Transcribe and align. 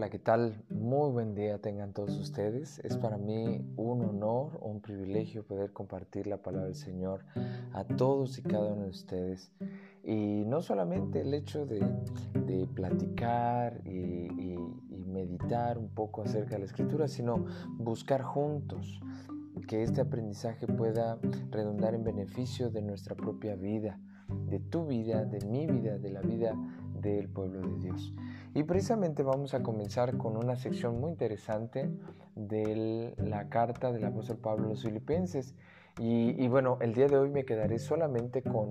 Hola, 0.00 0.08
¿qué 0.08 0.18
tal? 0.18 0.64
Muy 0.70 1.10
buen 1.10 1.34
día 1.34 1.58
tengan 1.58 1.92
todos 1.92 2.16
ustedes. 2.16 2.78
Es 2.78 2.96
para 2.96 3.18
mí 3.18 3.60
un 3.76 4.00
honor, 4.00 4.58
un 4.62 4.80
privilegio 4.80 5.44
poder 5.44 5.74
compartir 5.74 6.26
la 6.26 6.38
palabra 6.38 6.68
del 6.68 6.74
Señor 6.74 7.26
a 7.74 7.84
todos 7.84 8.38
y 8.38 8.42
cada 8.42 8.72
uno 8.72 8.84
de 8.84 8.88
ustedes. 8.88 9.52
Y 10.02 10.44
no 10.46 10.62
solamente 10.62 11.20
el 11.20 11.34
hecho 11.34 11.66
de, 11.66 11.82
platicar 12.74 13.82
y, 13.86 14.56
meditar 15.06 15.76
un 15.76 15.90
poco 15.90 16.22
acerca 16.22 16.52
de 16.52 16.60
la 16.60 16.64
escritura, 16.64 17.06
sino 17.06 17.44
buscar 17.76 18.22
juntos 18.22 19.02
que 19.68 19.82
este 19.82 20.00
aprendizaje 20.00 20.66
pueda 20.66 21.18
redundar 21.50 21.94
en 21.94 22.04
beneficio 22.04 22.70
de 22.70 22.80
nuestra 22.80 23.14
propia 23.16 23.54
vida, 23.54 24.00
de 24.48 24.60
tu 24.60 24.86
vida, 24.86 25.26
de 25.26 25.44
mi 25.44 25.66
vida, 25.66 25.98
de 25.98 26.08
la 26.08 26.22
vida 26.22 26.54
del 27.02 27.28
pueblo 27.28 27.60
de 27.60 27.78
Dios. 27.80 28.14
Y 28.54 28.64
precisamente 28.64 29.22
vamos 29.22 29.54
a 29.54 29.62
comenzar 29.62 30.16
con 30.16 30.36
una 30.36 30.56
sección 30.56 31.00
muy 31.00 31.10
interesante 31.10 31.88
de 32.34 33.14
la 33.18 33.48
carta 33.48 33.92
del 33.92 34.04
apóstol 34.04 34.38
Pablo 34.38 34.66
a 34.66 34.68
los 34.70 34.82
filipenses. 34.82 35.54
Y, 35.98 36.48
bueno, 36.48 36.78
el 36.80 36.94
día 36.94 37.06
de 37.06 37.16
hoy 37.16 37.28
me 37.28 37.44
quedaré 37.44 37.78
solamente 37.78 38.42
con 38.42 38.70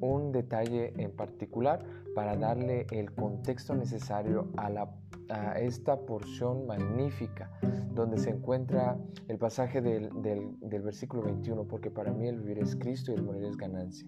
un 0.00 0.32
detalle 0.32 0.92
en 0.98 1.12
particular 1.12 1.84
para 2.14 2.36
darle 2.36 2.86
el 2.90 3.14
contexto 3.14 3.74
necesario 3.74 4.50
a, 4.56 4.68
la, 4.68 4.90
a 5.28 5.58
esta 5.58 6.00
porción 6.00 6.66
magnífica 6.66 7.50
donde 7.94 8.18
se 8.18 8.30
encuentra 8.30 8.98
el 9.28 9.38
pasaje 9.38 9.80
del, 9.80 10.10
del, 10.22 10.56
del 10.60 10.82
versículo 10.82 11.22
21, 11.22 11.64
porque 11.64 11.90
para 11.90 12.12
mí 12.12 12.28
el 12.28 12.40
vivir 12.40 12.58
es 12.58 12.76
Cristo 12.76 13.12
y 13.12 13.14
el 13.14 13.22
morir 13.22 13.44
es 13.44 13.56
ganancia. 13.56 14.06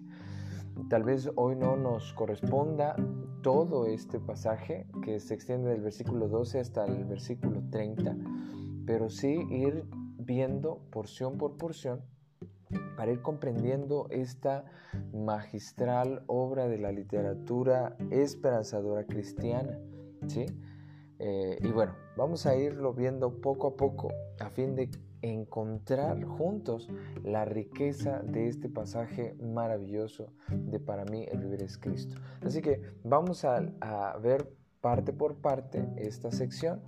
Tal 0.87 1.03
vez 1.03 1.29
hoy 1.35 1.55
no 1.55 1.75
nos 1.75 2.13
corresponda 2.13 2.95
todo 3.41 3.85
este 3.85 4.19
pasaje 4.19 4.87
que 5.03 5.19
se 5.19 5.33
extiende 5.33 5.69
del 5.69 5.81
versículo 5.81 6.27
12 6.27 6.59
hasta 6.59 6.85
el 6.85 7.05
versículo 7.05 7.61
30, 7.69 8.15
pero 8.85 9.09
sí 9.09 9.45
ir 9.49 9.85
viendo 10.17 10.79
porción 10.91 11.37
por 11.37 11.57
porción 11.57 12.01
para 12.95 13.11
ir 13.11 13.21
comprendiendo 13.21 14.07
esta 14.09 14.65
magistral 15.13 16.23
obra 16.27 16.67
de 16.67 16.77
la 16.77 16.91
literatura 16.91 17.97
esperanzadora 18.11 19.05
cristiana. 19.05 19.79
¿sí? 20.27 20.45
Eh, 21.19 21.57
y 21.61 21.67
bueno, 21.69 21.95
vamos 22.15 22.45
a 22.45 22.55
irlo 22.55 22.93
viendo 22.93 23.41
poco 23.41 23.67
a 23.67 23.75
poco 23.75 24.09
a 24.39 24.49
fin 24.49 24.75
de 24.75 24.89
encontrar 25.21 26.23
juntos 26.23 26.89
la 27.23 27.45
riqueza 27.45 28.19
de 28.19 28.47
este 28.47 28.69
pasaje 28.69 29.35
maravilloso 29.41 30.33
de 30.49 30.79
para 30.79 31.05
mí 31.05 31.25
el 31.31 31.39
vivir 31.39 31.63
es 31.63 31.77
Cristo. 31.77 32.17
Así 32.41 32.61
que 32.61 32.81
vamos 33.03 33.45
a, 33.45 33.59
ver 34.21 34.51
parte 34.81 35.11
por 35.11 35.35
parte 35.35 35.85
esta 35.97 36.31
sección 36.31 36.81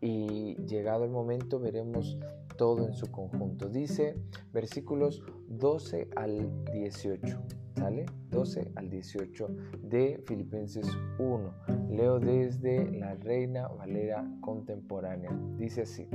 y 0.00 0.56
llegado 0.64 1.04
el 1.04 1.10
momento 1.10 1.60
veremos 1.60 2.18
todo 2.56 2.86
en 2.86 2.94
su 2.94 3.10
conjunto. 3.10 3.68
Dice 3.68 4.16
versículos 4.52 5.22
12 5.48 6.08
al 6.16 6.64
18. 6.72 7.42
¿Sale? 7.76 8.06
12 8.30 8.72
al 8.74 8.88
18 8.88 9.48
de 9.82 10.22
Filipenses 10.26 10.88
1. 11.18 11.54
Leo 11.90 12.18
desde 12.18 12.90
la 12.90 13.14
Reina 13.16 13.68
Valera 13.68 14.26
Contemporánea. 14.40 15.30
Dice 15.58 15.82
así. 15.82 16.08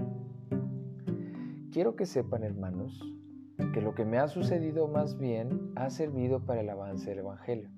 Quiero 1.71 1.95
que 1.95 2.05
sepan, 2.05 2.43
hermanos, 2.43 3.01
que 3.73 3.79
lo 3.79 3.95
que 3.95 4.03
me 4.03 4.17
ha 4.17 4.27
sucedido 4.27 4.89
más 4.89 5.17
bien 5.17 5.71
ha 5.77 5.89
servido 5.89 6.41
para 6.45 6.59
el 6.59 6.69
avance 6.69 7.11
del 7.11 7.19
Evangelio, 7.19 7.69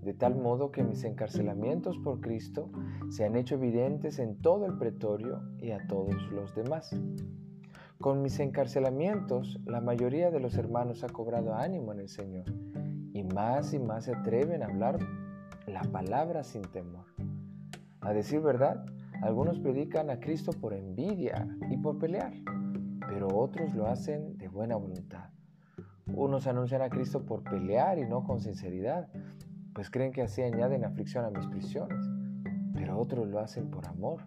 de 0.00 0.14
tal 0.14 0.36
modo 0.36 0.70
que 0.70 0.84
mis 0.84 1.02
encarcelamientos 1.02 1.98
por 1.98 2.20
Cristo 2.20 2.70
se 3.08 3.24
han 3.24 3.34
hecho 3.34 3.56
evidentes 3.56 4.20
en 4.20 4.40
todo 4.40 4.64
el 4.66 4.78
pretorio 4.78 5.42
y 5.58 5.72
a 5.72 5.84
todos 5.88 6.30
los 6.30 6.54
demás. 6.54 6.94
Con 7.98 8.22
mis 8.22 8.38
encarcelamientos, 8.38 9.58
la 9.66 9.80
mayoría 9.80 10.30
de 10.30 10.38
los 10.38 10.54
hermanos 10.54 11.02
ha 11.02 11.08
cobrado 11.08 11.56
ánimo 11.56 11.92
en 11.92 11.98
el 11.98 12.08
Señor 12.08 12.44
y 13.12 13.24
más 13.24 13.74
y 13.74 13.80
más 13.80 14.04
se 14.04 14.14
atreven 14.14 14.62
a 14.62 14.66
hablar 14.66 15.00
la 15.66 15.82
palabra 15.82 16.44
sin 16.44 16.62
temor. 16.62 17.06
A 18.02 18.12
decir 18.12 18.40
verdad, 18.40 18.86
algunos 19.20 19.58
predican 19.58 20.10
a 20.10 20.20
Cristo 20.20 20.52
por 20.52 20.74
envidia 20.74 21.48
y 21.68 21.76
por 21.76 21.98
pelear 21.98 22.32
pero 23.20 23.36
otros 23.38 23.74
lo 23.74 23.86
hacen 23.86 24.38
de 24.38 24.48
buena 24.48 24.76
voluntad. 24.76 25.28
Unos 26.06 26.46
anuncian 26.46 26.80
a 26.80 26.88
Cristo 26.88 27.26
por 27.26 27.44
pelear 27.44 27.98
y 27.98 28.06
no 28.06 28.24
con 28.24 28.40
sinceridad, 28.40 29.10
pues 29.74 29.90
creen 29.90 30.10
que 30.10 30.22
así 30.22 30.40
añaden 30.40 30.86
aflicción 30.86 31.26
a 31.26 31.30
mis 31.30 31.46
prisiones, 31.46 32.02
pero 32.72 32.98
otros 32.98 33.28
lo 33.28 33.38
hacen 33.38 33.68
por 33.68 33.86
amor 33.86 34.22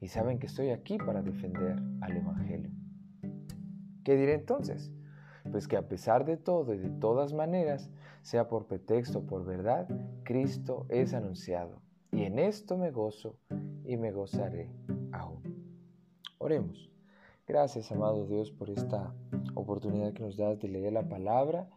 y 0.00 0.08
saben 0.08 0.38
que 0.38 0.46
estoy 0.46 0.70
aquí 0.70 0.96
para 0.96 1.20
defender 1.20 1.82
al 2.00 2.16
Evangelio. 2.16 2.70
¿Qué 4.04 4.16
diré 4.16 4.36
entonces? 4.36 4.90
Pues 5.52 5.68
que 5.68 5.76
a 5.76 5.86
pesar 5.86 6.24
de 6.24 6.38
todo 6.38 6.72
y 6.72 6.78
de 6.78 6.88
todas 6.88 7.34
maneras, 7.34 7.90
sea 8.22 8.48
por 8.48 8.68
pretexto 8.68 9.18
o 9.18 9.26
por 9.26 9.44
verdad, 9.44 9.86
Cristo 10.22 10.86
es 10.88 11.12
anunciado. 11.12 11.82
Y 12.10 12.22
en 12.22 12.38
esto 12.38 12.78
me 12.78 12.90
gozo 12.90 13.36
y 13.84 13.98
me 13.98 14.12
gozaré 14.12 14.70
aún. 15.12 15.42
Oremos. 16.38 16.90
Gracias, 17.50 17.90
amado 17.90 18.28
Dios, 18.28 18.52
por 18.52 18.70
esta 18.70 19.12
oportunidad 19.56 20.12
que 20.12 20.22
nos 20.22 20.36
das 20.36 20.60
de 20.60 20.68
leer 20.68 20.92
la 20.92 21.08
palabra 21.08 21.68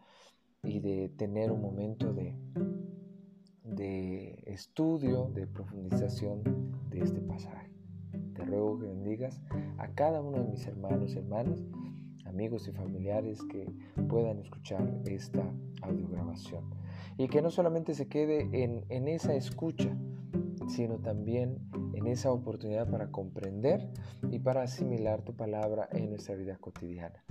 y 0.62 0.78
de 0.78 1.08
tener 1.08 1.50
un 1.50 1.62
momento 1.62 2.12
de, 2.12 2.38
de 3.64 4.40
estudio, 4.46 5.32
de 5.34 5.48
profundización 5.48 6.44
de 6.90 7.00
este 7.00 7.20
pasaje. 7.20 7.72
Te 8.36 8.44
ruego 8.44 8.78
que 8.78 8.86
bendigas 8.86 9.42
a 9.78 9.88
cada 9.88 10.22
uno 10.22 10.44
de 10.44 10.44
mis 10.44 10.64
hermanos 10.64 11.16
hermanas, 11.16 11.60
amigos 12.24 12.68
y 12.68 12.70
familiares 12.70 13.42
que 13.50 13.66
puedan 14.08 14.38
escuchar 14.38 14.88
esta 15.06 15.42
audiograbación. 15.82 16.70
Y 17.18 17.26
que 17.26 17.42
no 17.42 17.50
solamente 17.50 17.94
se 17.94 18.06
quede 18.06 18.48
en, 18.62 18.84
en 18.90 19.08
esa 19.08 19.34
escucha, 19.34 19.98
sino 20.68 20.98
también 20.98 21.58
en 21.94 22.06
esa 22.06 22.32
oportunidad 22.32 22.90
para 22.90 23.10
comprender 23.10 23.90
y 24.30 24.38
para 24.38 24.62
asimilar 24.62 25.22
tu 25.22 25.34
palabra 25.34 25.88
en 25.92 26.10
nuestra 26.10 26.34
vida 26.34 26.56
cotidiana, 26.58 27.24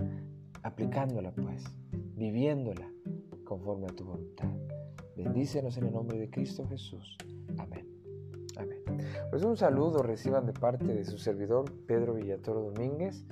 aplicándola 0.61 1.31
pues, 1.31 1.63
viviéndola 2.15 2.89
conforme 3.43 3.87
a 3.87 3.95
tu 3.95 4.05
voluntad. 4.05 4.49
Bendícenos 5.15 5.77
en 5.77 5.85
el 5.85 5.93
nombre 5.93 6.17
de 6.17 6.29
Cristo 6.29 6.67
Jesús. 6.67 7.17
Amén. 7.57 7.87
Amén. 8.57 8.79
Pues 9.29 9.43
un 9.43 9.57
saludo 9.57 10.03
reciban 10.03 10.45
de 10.45 10.53
parte 10.53 10.85
de 10.85 11.05
su 11.05 11.17
servidor 11.17 11.71
Pedro 11.85 12.13
Villatoro 12.13 12.61
Domínguez 12.61 13.25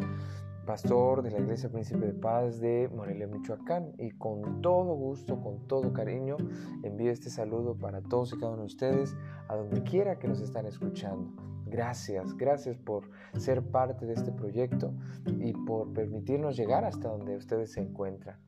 pastor 0.71 1.21
de 1.21 1.31
la 1.31 1.39
Iglesia 1.39 1.69
Príncipe 1.69 2.05
de 2.05 2.13
Paz 2.13 2.61
de 2.61 2.89
Morelia, 2.95 3.27
Michoacán. 3.27 3.91
Y 3.97 4.11
con 4.11 4.61
todo 4.61 4.95
gusto, 4.95 5.41
con 5.41 5.67
todo 5.67 5.91
cariño, 5.91 6.37
envío 6.83 7.11
este 7.11 7.29
saludo 7.29 7.75
para 7.75 8.01
todos 8.01 8.31
y 8.31 8.37
cada 8.37 8.53
uno 8.53 8.61
de 8.61 8.67
ustedes, 8.67 9.17
a 9.49 9.57
donde 9.57 9.83
quiera 9.83 10.17
que 10.17 10.29
nos 10.29 10.39
están 10.39 10.65
escuchando. 10.65 11.29
Gracias, 11.65 12.37
gracias 12.37 12.77
por 12.77 13.09
ser 13.37 13.61
parte 13.63 14.05
de 14.05 14.13
este 14.13 14.31
proyecto 14.31 14.93
y 15.25 15.51
por 15.51 15.91
permitirnos 15.91 16.55
llegar 16.55 16.85
hasta 16.85 17.09
donde 17.09 17.35
ustedes 17.35 17.73
se 17.73 17.81
encuentran. 17.81 18.39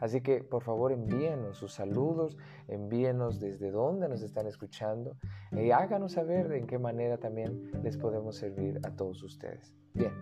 Así 0.00 0.20
que 0.20 0.42
por 0.42 0.64
favor 0.64 0.90
envíenos 0.90 1.58
sus 1.58 1.74
saludos, 1.74 2.36
envíenos 2.66 3.38
desde 3.38 3.70
dónde 3.70 4.08
nos 4.08 4.22
están 4.22 4.48
escuchando 4.48 5.16
y 5.52 5.70
háganos 5.70 6.14
saber 6.14 6.50
en 6.54 6.66
qué 6.66 6.80
manera 6.80 7.18
también 7.18 7.70
les 7.84 7.96
podemos 7.96 8.34
servir 8.34 8.80
a 8.82 8.90
todos 8.96 9.22
ustedes. 9.22 9.76
Bien. 9.94 10.12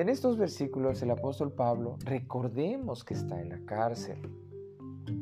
En 0.00 0.08
estos 0.08 0.38
versículos 0.38 1.02
el 1.02 1.10
apóstol 1.10 1.52
Pablo, 1.52 1.98
recordemos 2.06 3.04
que 3.04 3.12
está 3.12 3.38
en 3.38 3.50
la 3.50 3.58
cárcel, 3.66 4.16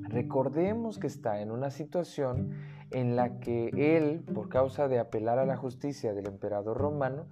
recordemos 0.04 1.00
que 1.00 1.08
está 1.08 1.40
en 1.40 1.50
una 1.50 1.72
situación 1.72 2.52
en 2.92 3.16
la 3.16 3.40
que 3.40 3.70
él, 3.96 4.20
por 4.32 4.48
causa 4.48 4.86
de 4.86 5.00
apelar 5.00 5.40
a 5.40 5.46
la 5.46 5.56
justicia 5.56 6.14
del 6.14 6.28
emperador 6.28 6.78
romano, 6.78 7.26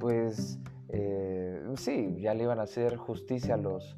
pues 0.00 0.58
eh, 0.88 1.62
sí, 1.76 2.16
ya 2.20 2.34
le 2.34 2.42
iban 2.42 2.58
a 2.58 2.62
hacer 2.62 2.96
justicia 2.96 3.54
a 3.54 3.58
los, 3.58 3.94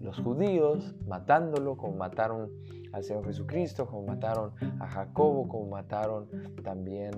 los 0.00 0.18
judíos, 0.18 0.96
matándolo 1.06 1.76
como 1.76 1.98
mataron 1.98 2.50
al 2.92 3.04
Señor 3.04 3.26
Jesucristo, 3.26 3.86
como 3.86 4.08
mataron 4.08 4.54
a 4.80 4.88
Jacobo, 4.88 5.46
como 5.46 5.68
mataron 5.68 6.26
también 6.64 7.12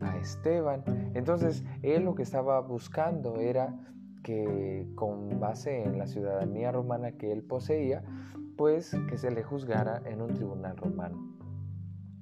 a 0.00 0.18
Esteban. 0.18 0.84
Entonces, 1.14 1.64
él 1.80 2.04
lo 2.04 2.14
que 2.14 2.22
estaba 2.22 2.60
buscando 2.60 3.36
era 3.36 3.74
que 4.22 4.86
con 4.94 5.40
base 5.40 5.82
en 5.82 5.98
la 5.98 6.06
ciudadanía 6.06 6.72
romana 6.72 7.12
que 7.12 7.32
él 7.32 7.42
poseía, 7.42 8.02
pues 8.56 8.96
que 9.08 9.16
se 9.16 9.30
le 9.30 9.42
juzgara 9.42 10.02
en 10.04 10.20
un 10.20 10.34
tribunal 10.34 10.76
romano. 10.76 11.38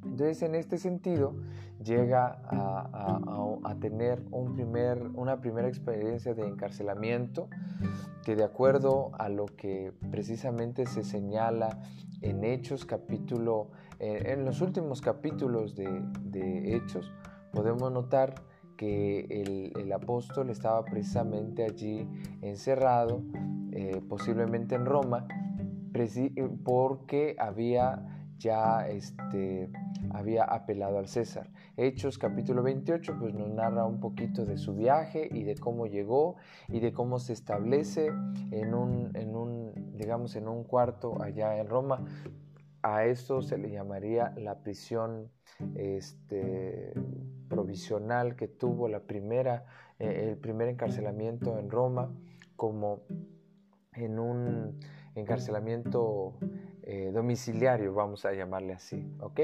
Entonces, 0.05 0.43
en 0.43 0.55
este 0.55 0.79
sentido, 0.79 1.35
llega 1.83 2.41
a, 2.45 3.75
tener 3.81 4.23
una 4.33 5.41
primera 5.41 5.69
experiencia 5.69 6.33
de 6.33 6.47
encarcelamiento 6.47 7.49
que 8.25 8.35
de 8.35 8.43
acuerdo 8.43 9.11
a 9.19 9.29
lo 9.29 9.45
que 9.45 9.93
precisamente 10.11 10.87
se 10.87 11.05
señala 11.05 11.79
en 12.23 12.43
Hechos 12.43 12.87
capítulo, 12.87 13.71
eh, 13.99 14.33
en 14.33 14.47
los 14.47 14.63
últimos 14.63 15.03
capítulos 15.03 15.77
de 15.77 16.75
Hechos, 16.75 17.13
podemos 17.53 17.93
notar 17.93 18.35
que 18.77 19.73
el, 19.75 19.93
apóstol 19.93 20.51
estaba 20.51 20.85
precisamente 20.85 21.65
allí 21.65 22.07
encerrado, 22.43 23.23
eh, 23.73 24.03
posiblemente 24.09 24.75
en 24.75 24.85
Roma, 24.85 25.27
porque 26.65 27.37
había 27.39 28.17
ya 28.39 28.87
este, 28.89 29.71
había 30.11 30.45
apelado 30.45 30.99
al 30.99 31.09
César. 31.09 31.51
Hechos 31.77 32.19
capítulo 32.19 32.63
28 32.63 33.17
pues 33.19 33.35
nos 33.35 33.49
narra 33.49 33.87
un 33.87 34.01
poquito 34.01 34.45
de 34.45 34.59
su 34.59 34.75
viaje 34.75 35.29
y 35.33 35.45
de 35.45 35.57
cómo 35.57 35.87
llegó 35.87 36.37
y 36.69 36.81
de 36.81 36.93
cómo 36.93 37.19
se 37.19 37.33
establece 37.33 38.09
en 38.51 38.75
un, 38.75 39.11
en 39.15 39.35
un 39.35 39.97
digamos, 39.97 40.37
en 40.37 40.49
un 40.49 40.65
cuarto 40.65 41.23
allá 41.23 41.59
en 41.59 41.69
Roma. 41.69 42.05
A 42.89 43.05
esto 43.05 43.43
se 43.43 43.59
le 43.59 43.69
llamaría 43.69 44.33
la 44.37 44.61
prisión 44.61 45.33
este, 45.75 46.93
provisional 47.49 48.37
que 48.37 48.47
tuvo 48.47 48.87
la 48.87 49.01
primera, 49.01 49.65
eh, 49.99 50.29
el 50.29 50.37
primer 50.39 50.69
encarcelamiento 50.69 51.59
en 51.59 51.69
Roma 51.69 52.15
como 52.55 53.03
en 53.93 54.21
un 54.21 54.79
encarcelamiento 55.17 56.39
eh, 56.89 57.11
domiciliario, 57.13 57.93
vamos 57.93 58.25
a 58.25 58.33
llamarle 58.33 58.73
así, 58.73 59.13
¿ok? 59.19 59.41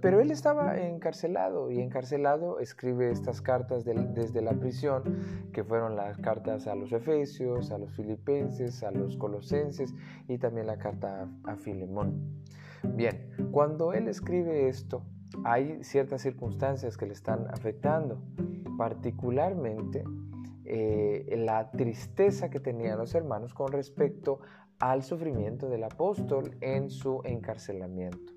pero 0.00 0.20
él 0.20 0.30
estaba 0.30 0.78
encarcelado 0.78 1.72
y 1.72 1.80
encarcelado 1.80 2.60
escribe 2.60 3.10
estas 3.10 3.42
cartas 3.42 3.84
desde 3.84 4.40
la 4.42 4.52
prisión, 4.52 5.02
que 5.52 5.64
fueron 5.64 5.96
las 5.96 6.18
cartas 6.18 6.68
a 6.68 6.76
los 6.76 6.92
efesios, 6.92 7.72
a 7.72 7.78
los 7.78 7.92
filipenses, 7.96 8.84
a 8.84 8.92
los 8.92 9.16
colosenses 9.16 9.92
y 10.28 10.38
también 10.38 10.68
la 10.68 10.78
carta 10.78 11.28
a, 11.42 11.56
Filemón. 11.56 12.44
Bien, 12.94 13.28
cuando 13.50 13.92
él 13.92 14.06
escribe 14.06 14.68
esto, 14.68 15.02
hay 15.42 15.82
ciertas 15.82 16.22
circunstancias 16.22 16.96
que 16.96 17.06
le 17.06 17.12
están 17.14 17.48
afectando, 17.50 18.22
particularmente 18.78 20.04
eh, 20.64 21.34
la 21.38 21.72
tristeza 21.72 22.50
que 22.50 22.60
tenían 22.60 22.98
los 22.98 23.16
hermanos 23.16 23.52
con 23.52 23.72
respecto 23.72 24.38
al 24.82 25.04
sufrimiento 25.04 25.68
del 25.68 25.84
apóstol 25.84 26.56
en 26.60 26.90
su 26.90 27.20
encarcelamiento. 27.22 28.32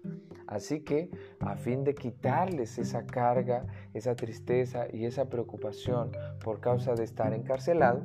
Así 0.46 0.82
que 0.82 1.10
a 1.40 1.58
fin 1.58 1.84
de 1.84 1.96
quitarles 1.96 2.78
esa 2.78 3.08
carga, 3.08 3.66
esa 3.96 4.16
tristeza 4.16 4.86
y 4.94 5.06
esa 5.06 5.28
preocupación 5.28 6.12
por 6.44 6.60
causa 6.60 6.94
de 6.94 7.04
estar 7.04 7.34
encarcelado, 7.34 8.04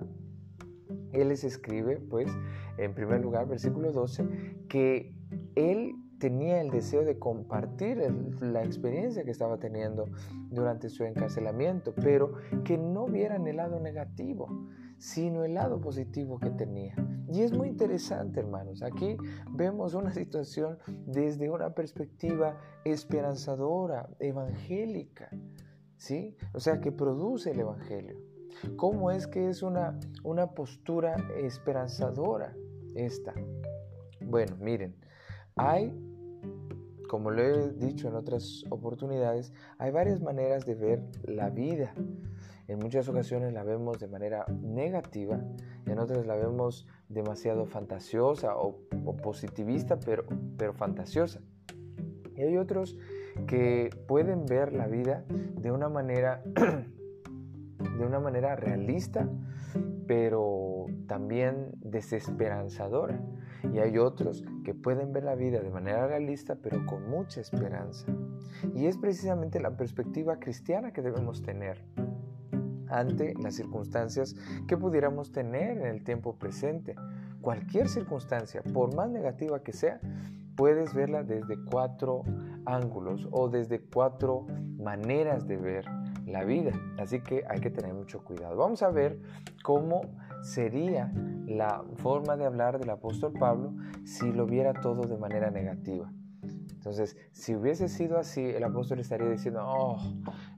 él 1.12 1.28
les 1.28 1.44
escribe, 1.44 1.98
pues, 1.98 2.32
en 2.78 2.94
primer 2.94 3.20
lugar, 3.20 3.46
versículo 3.46 3.92
12, 3.92 4.26
que 4.70 5.14
él 5.54 5.92
tenía 6.20 6.60
el 6.60 6.70
deseo 6.70 7.02
de 7.02 7.18
compartir 7.18 7.98
la 8.40 8.62
experiencia 8.62 9.24
que 9.24 9.32
estaba 9.32 9.58
teniendo 9.58 10.04
durante 10.50 10.88
su 10.90 11.02
encarcelamiento, 11.02 11.94
pero 11.94 12.34
que 12.62 12.78
no 12.78 13.06
vieran 13.06 13.46
el 13.48 13.56
lado 13.56 13.80
negativo, 13.80 14.46
sino 14.98 15.44
el 15.44 15.54
lado 15.54 15.80
positivo 15.80 16.38
que 16.38 16.50
tenía. 16.50 16.94
Y 17.32 17.40
es 17.40 17.52
muy 17.52 17.68
interesante, 17.68 18.38
hermanos. 18.38 18.82
Aquí 18.82 19.16
vemos 19.50 19.94
una 19.94 20.12
situación 20.12 20.78
desde 21.06 21.48
una 21.48 21.74
perspectiva 21.74 22.60
esperanzadora, 22.84 24.10
evangélica, 24.18 25.30
¿sí? 25.96 26.36
O 26.52 26.60
sea, 26.60 26.80
que 26.80 26.92
produce 26.92 27.52
el 27.52 27.60
evangelio. 27.60 28.18
¿Cómo 28.76 29.10
es 29.10 29.26
que 29.26 29.48
es 29.48 29.62
una, 29.62 29.98
una 30.22 30.50
postura 30.50 31.16
esperanzadora 31.36 32.54
esta? 32.94 33.32
Bueno, 34.20 34.56
miren, 34.60 34.96
hay 35.56 35.94
como 37.10 37.32
lo 37.32 37.42
he 37.42 37.72
dicho 37.72 38.06
en 38.06 38.14
otras 38.14 38.64
oportunidades, 38.70 39.52
hay 39.78 39.90
varias 39.90 40.20
maneras 40.20 40.64
de 40.64 40.76
ver 40.76 41.02
la 41.24 41.50
vida. 41.50 41.92
En 42.68 42.78
muchas 42.78 43.08
ocasiones 43.08 43.52
la 43.52 43.64
vemos 43.64 43.98
de 43.98 44.06
manera 44.06 44.44
negativa, 44.62 45.40
en 45.86 45.98
otras 45.98 46.24
la 46.24 46.36
vemos 46.36 46.86
demasiado 47.08 47.66
fantasiosa 47.66 48.56
o, 48.56 48.86
positivista, 49.20 49.98
pero, 49.98 50.24
pero 50.56 50.72
fantasiosa. 50.72 51.40
Y 52.36 52.42
hay 52.42 52.56
otros 52.56 52.96
que 53.48 53.90
pueden 54.06 54.46
ver 54.46 54.72
la 54.72 54.86
vida 54.86 55.24
de 55.28 55.72
una 55.72 55.88
manera, 55.88 56.44
de 56.54 58.06
una 58.06 58.20
manera 58.20 58.54
realista, 58.54 59.28
pero 60.06 60.86
también 61.08 61.72
desesperanzadora. 61.80 63.20
Y 63.72 63.78
hay 63.78 63.98
otros 63.98 64.44
que 64.64 64.74
pueden 64.74 65.12
ver 65.12 65.24
la 65.24 65.34
vida 65.34 65.60
de 65.60 65.70
manera 65.70 66.06
realista, 66.06 66.56
pero 66.56 66.84
con 66.86 67.08
mucha 67.08 67.40
esperanza. 67.40 68.06
Y 68.74 68.86
es 68.86 68.96
precisamente 68.96 69.60
la 69.60 69.76
perspectiva 69.76 70.38
cristiana 70.38 70.92
que 70.92 71.02
debemos 71.02 71.42
tener 71.42 71.84
ante 72.88 73.34
las 73.34 73.54
circunstancias 73.54 74.34
que 74.66 74.76
pudiéramos 74.76 75.32
tener 75.32 75.78
en 75.78 75.86
el 75.86 76.04
tiempo 76.04 76.36
presente. 76.36 76.96
Cualquier 77.40 77.88
circunstancia, 77.88 78.62
por 78.62 78.94
más 78.94 79.08
negativa 79.08 79.62
que 79.62 79.72
sea, 79.72 80.00
puedes 80.56 80.92
verla 80.92 81.22
desde 81.22 81.56
cuatro 81.64 82.22
ángulos 82.66 83.26
o 83.30 83.48
desde 83.48 83.80
cuatro 83.80 84.46
maneras 84.76 85.46
de 85.46 85.56
ver 85.56 85.86
la 86.26 86.44
vida. 86.44 86.72
Así 86.98 87.20
que 87.20 87.44
hay 87.48 87.60
que 87.60 87.70
tener 87.70 87.94
mucho 87.94 88.22
cuidado. 88.22 88.56
Vamos 88.56 88.82
a 88.82 88.90
ver 88.90 89.18
cómo 89.62 90.02
sería 90.42 91.12
la 91.46 91.84
forma 91.96 92.36
de 92.36 92.46
hablar 92.46 92.78
del 92.78 92.90
apóstol 92.90 93.32
Pablo 93.32 93.74
si 94.04 94.32
lo 94.32 94.46
viera 94.46 94.72
todo 94.72 95.02
de 95.02 95.16
manera 95.16 95.50
negativa. 95.50 96.12
Entonces, 96.80 97.14
si 97.32 97.54
hubiese 97.54 97.88
sido 97.88 98.18
así, 98.18 98.42
el 98.42 98.64
apóstol 98.64 99.00
estaría 99.00 99.28
diciendo, 99.28 99.62
oh, 99.62 99.98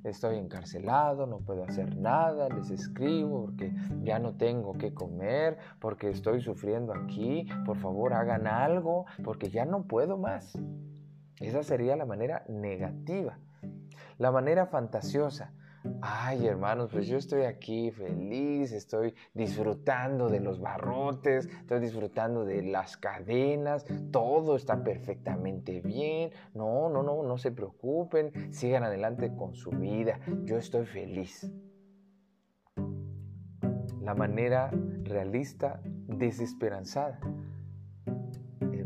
estoy 0.04 0.38
encarcelado, 0.38 1.26
no 1.26 1.40
puedo 1.40 1.64
hacer 1.64 1.96
nada, 1.96 2.48
les 2.48 2.70
escribo 2.70 3.46
porque 3.46 3.72
ya 4.04 4.20
no 4.20 4.36
tengo 4.36 4.74
que 4.74 4.94
comer, 4.94 5.58
porque 5.80 6.10
estoy 6.10 6.40
sufriendo 6.40 6.94
aquí, 6.94 7.48
por 7.66 7.76
favor 7.76 8.14
hagan 8.14 8.46
algo, 8.46 9.04
porque 9.24 9.50
ya 9.50 9.64
no 9.64 9.88
puedo 9.88 10.16
más. 10.16 10.56
Esa 11.40 11.64
sería 11.64 11.96
la 11.96 12.06
manera 12.06 12.44
negativa. 12.48 13.40
La 14.16 14.30
manera 14.30 14.66
fantasiosa, 14.66 15.52
Ay, 16.00 16.46
hermanos, 16.46 16.90
pues 16.92 17.08
yo 17.08 17.16
estoy 17.16 17.42
aquí 17.42 17.90
feliz, 17.90 18.72
estoy 18.72 19.14
disfrutando 19.34 20.28
de 20.28 20.38
los 20.40 20.60
barrotes, 20.60 21.46
estoy 21.46 21.80
disfrutando 21.80 22.44
de 22.44 22.62
las 22.62 22.96
cadenas, 22.96 23.84
todo 24.12 24.54
está 24.54 24.84
perfectamente 24.84 25.80
bien. 25.80 26.30
No, 26.54 26.88
no, 26.88 27.02
no, 27.02 27.22
no 27.22 27.38
se 27.38 27.50
preocupen, 27.50 28.52
sigan 28.52 28.84
adelante 28.84 29.34
con 29.34 29.54
su 29.54 29.70
vida. 29.70 30.20
Yo 30.44 30.56
estoy 30.56 30.86
feliz. 30.86 31.50
La 34.00 34.14
manera 34.14 34.70
realista, 35.02 35.80
desesperanzada. 35.84 37.18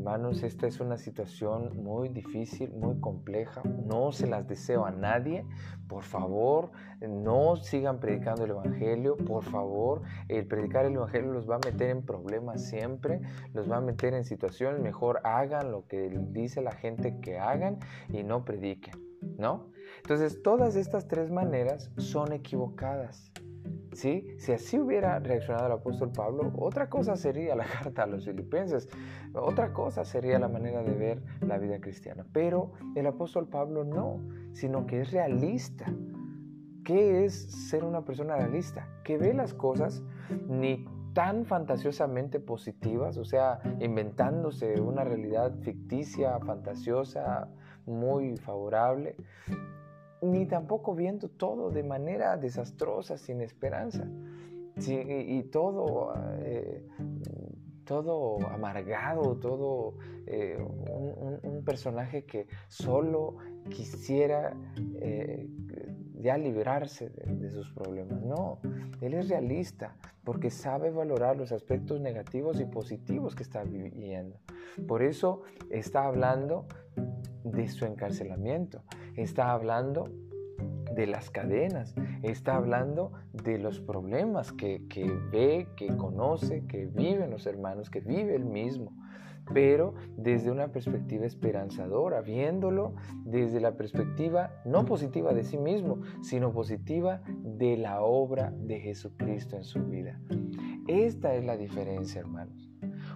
Hermanos, 0.06 0.44
esta 0.44 0.68
es 0.68 0.78
una 0.78 0.98
situación 0.98 1.82
muy 1.82 2.08
difícil, 2.08 2.72
muy 2.72 3.00
compleja. 3.00 3.60
No 3.64 4.12
se 4.12 4.28
las 4.28 4.46
deseo 4.46 4.86
a 4.86 4.92
nadie. 4.92 5.44
Por 5.88 6.04
favor, 6.04 6.70
no 7.00 7.56
sigan 7.56 7.98
predicando 7.98 8.44
el 8.44 8.52
Evangelio. 8.52 9.16
Por 9.16 9.42
favor, 9.42 10.02
el 10.28 10.46
predicar 10.46 10.84
el 10.84 10.94
Evangelio 10.94 11.32
los 11.32 11.50
va 11.50 11.56
a 11.56 11.58
meter 11.58 11.90
en 11.90 12.06
problemas 12.06 12.68
siempre. 12.68 13.20
Los 13.52 13.68
va 13.68 13.78
a 13.78 13.80
meter 13.80 14.14
en 14.14 14.24
situaciones. 14.24 14.80
Mejor 14.80 15.20
hagan 15.24 15.72
lo 15.72 15.88
que 15.88 16.08
dice 16.30 16.62
la 16.62 16.70
gente 16.70 17.18
que 17.18 17.40
hagan 17.40 17.80
y 18.08 18.22
no 18.22 18.44
prediquen. 18.44 18.94
¿No? 19.38 19.72
Entonces, 19.96 20.40
todas 20.40 20.76
estas 20.76 21.08
tres 21.08 21.32
maneras 21.32 21.90
son 21.96 22.32
equivocadas. 22.32 23.32
Si 23.96 24.52
así 24.52 24.78
hubiera 24.78 25.18
reaccionado 25.20 25.66
el 25.66 25.72
apóstol 25.72 26.12
Pablo, 26.12 26.52
otra 26.58 26.90
cosa 26.90 27.16
sería 27.16 27.56
la 27.56 27.64
carta 27.82 28.02
a 28.02 28.06
los 28.06 28.26
filipenses, 28.26 28.88
otra 29.32 29.72
cosa 29.72 30.04
sería 30.04 30.38
la 30.38 30.48
manera 30.48 30.82
de 30.82 30.92
ver 30.92 31.22
la 31.40 31.56
vida 31.56 31.80
cristiana. 31.80 32.26
Pero 32.32 32.72
el 32.94 33.06
apóstol 33.06 33.48
Pablo 33.48 33.84
no, 33.84 34.20
sino 34.52 34.86
que 34.86 35.00
es 35.00 35.12
realista. 35.12 35.86
¿Qué 36.84 37.24
es 37.24 37.34
ser 37.68 37.84
una 37.84 38.04
persona 38.04 38.36
realista? 38.36 38.86
Que 39.02 39.16
ve 39.16 39.32
las 39.32 39.54
cosas 39.54 40.04
ni 40.46 40.84
tan 41.14 41.46
fantasiosamente 41.46 42.38
positivas, 42.38 43.16
o 43.16 43.24
sea, 43.24 43.60
inventándose 43.80 44.78
una 44.78 45.02
realidad 45.02 45.54
ficticia, 45.62 46.38
fantasiosa, 46.40 47.48
muy 47.86 48.36
favorable, 48.36 49.16
ni 50.22 50.46
tampoco 50.46 50.94
viendo 50.94 51.28
todo 51.28 51.70
de 51.70 51.82
manera 51.82 52.36
desastrosa, 52.36 53.18
sin 53.18 53.40
esperanza, 53.40 54.06
y, 54.78 55.42
todo, 55.44 56.12
eh, 56.40 56.86
todo 57.84 58.46
amargado, 58.48 59.36
todo 59.36 59.94
eh, 60.26 60.58
un, 60.58 61.64
personaje 61.64 62.24
que 62.24 62.46
solo 62.68 63.36
quisiera 63.70 64.54
eh, 65.00 65.48
ya 66.20 66.36
liberarse 66.36 67.08
de, 67.10 67.50
sus 67.50 67.72
problemas. 67.72 68.22
No, 68.22 68.58
él 69.00 69.14
es 69.14 69.28
realista 69.28 69.96
porque 70.24 70.50
sabe 70.50 70.90
valorar 70.90 71.36
los 71.36 71.52
aspectos 71.52 72.00
negativos 72.00 72.60
y 72.60 72.66
positivos 72.66 73.34
que 73.34 73.42
está 73.42 73.64
viviendo. 73.64 74.38
Por 74.86 75.02
eso 75.02 75.42
está 75.70 76.04
hablando 76.04 76.66
de 77.44 77.68
su 77.68 77.84
encarcelamiento, 77.84 78.82
está 79.16 79.52
hablando 79.52 80.10
de 80.94 81.06
las 81.06 81.30
cadenas, 81.30 81.94
está 82.22 82.56
hablando 82.56 83.12
de 83.32 83.58
los 83.58 83.80
problemas 83.80 84.52
que, 84.52 84.80
ve, 85.30 85.68
que 85.76 85.94
conoce, 85.96 86.66
que 86.66 86.86
viven 86.86 87.30
los 87.30 87.46
hermanos, 87.46 87.90
que 87.90 88.00
vive 88.00 88.34
él 88.34 88.44
mismo 88.44 88.92
pero 89.52 89.94
desde 90.16 90.50
una 90.50 90.68
perspectiva 90.72 91.24
esperanzadora, 91.24 92.20
viéndolo 92.20 92.94
desde 93.24 93.60
la 93.60 93.76
perspectiva 93.76 94.50
no 94.64 94.84
positiva 94.84 95.32
de 95.32 95.44
sí 95.44 95.56
mismo, 95.56 96.00
sino 96.22 96.52
positiva 96.52 97.22
de 97.42 97.76
la 97.76 98.00
obra 98.00 98.52
de 98.52 98.80
Jesucristo 98.80 99.56
en 99.56 99.64
su 99.64 99.84
vida. 99.84 100.20
Esta 100.88 101.34
es 101.34 101.44
la 101.44 101.56
diferencia, 101.56 102.20
hermanos. 102.20 102.70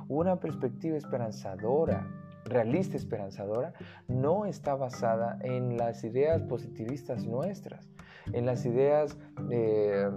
Una 0.09 0.41
perspectiva 0.41 0.97
esperanzadora, 0.97 2.07
realista 2.51 2.97
esperanzadora, 2.97 3.73
no 4.09 4.45
está 4.45 4.75
basada 4.75 5.39
en 5.43 5.77
las 5.77 6.05
ideas 6.05 6.43
positivistas 6.43 7.25
nuestras, 7.25 7.89
en 8.33 8.47
las 8.47 8.67
ideas 8.67 9.17
eh, 9.51 10.11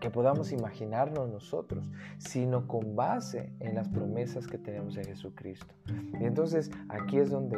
que 0.00 0.10
podamos 0.10 0.50
imaginarnos 0.50 1.30
nosotros, 1.30 1.88
sino 2.18 2.66
con 2.66 2.96
base 2.96 3.52
en 3.60 3.76
las 3.76 3.88
promesas 3.88 4.48
que 4.48 4.58
tenemos 4.58 4.96
en 4.96 5.04
Jesucristo. 5.04 5.72
Y 6.20 6.24
entonces 6.24 6.72
aquí 6.88 7.18
es 7.18 7.30
donde 7.30 7.56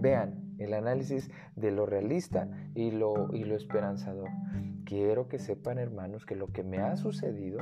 vean 0.00 0.54
el 0.58 0.72
análisis 0.72 1.30
de 1.56 1.72
lo 1.72 1.84
realista 1.84 2.48
y 2.76 2.92
lo, 2.92 3.34
y 3.34 3.42
lo 3.42 3.56
esperanzador. 3.56 4.30
Quiero 4.84 5.28
que 5.28 5.40
sepan, 5.40 5.78
hermanos, 5.78 6.24
que 6.24 6.36
lo 6.36 6.46
que 6.52 6.62
me 6.62 6.78
ha 6.78 6.96
sucedido 6.96 7.58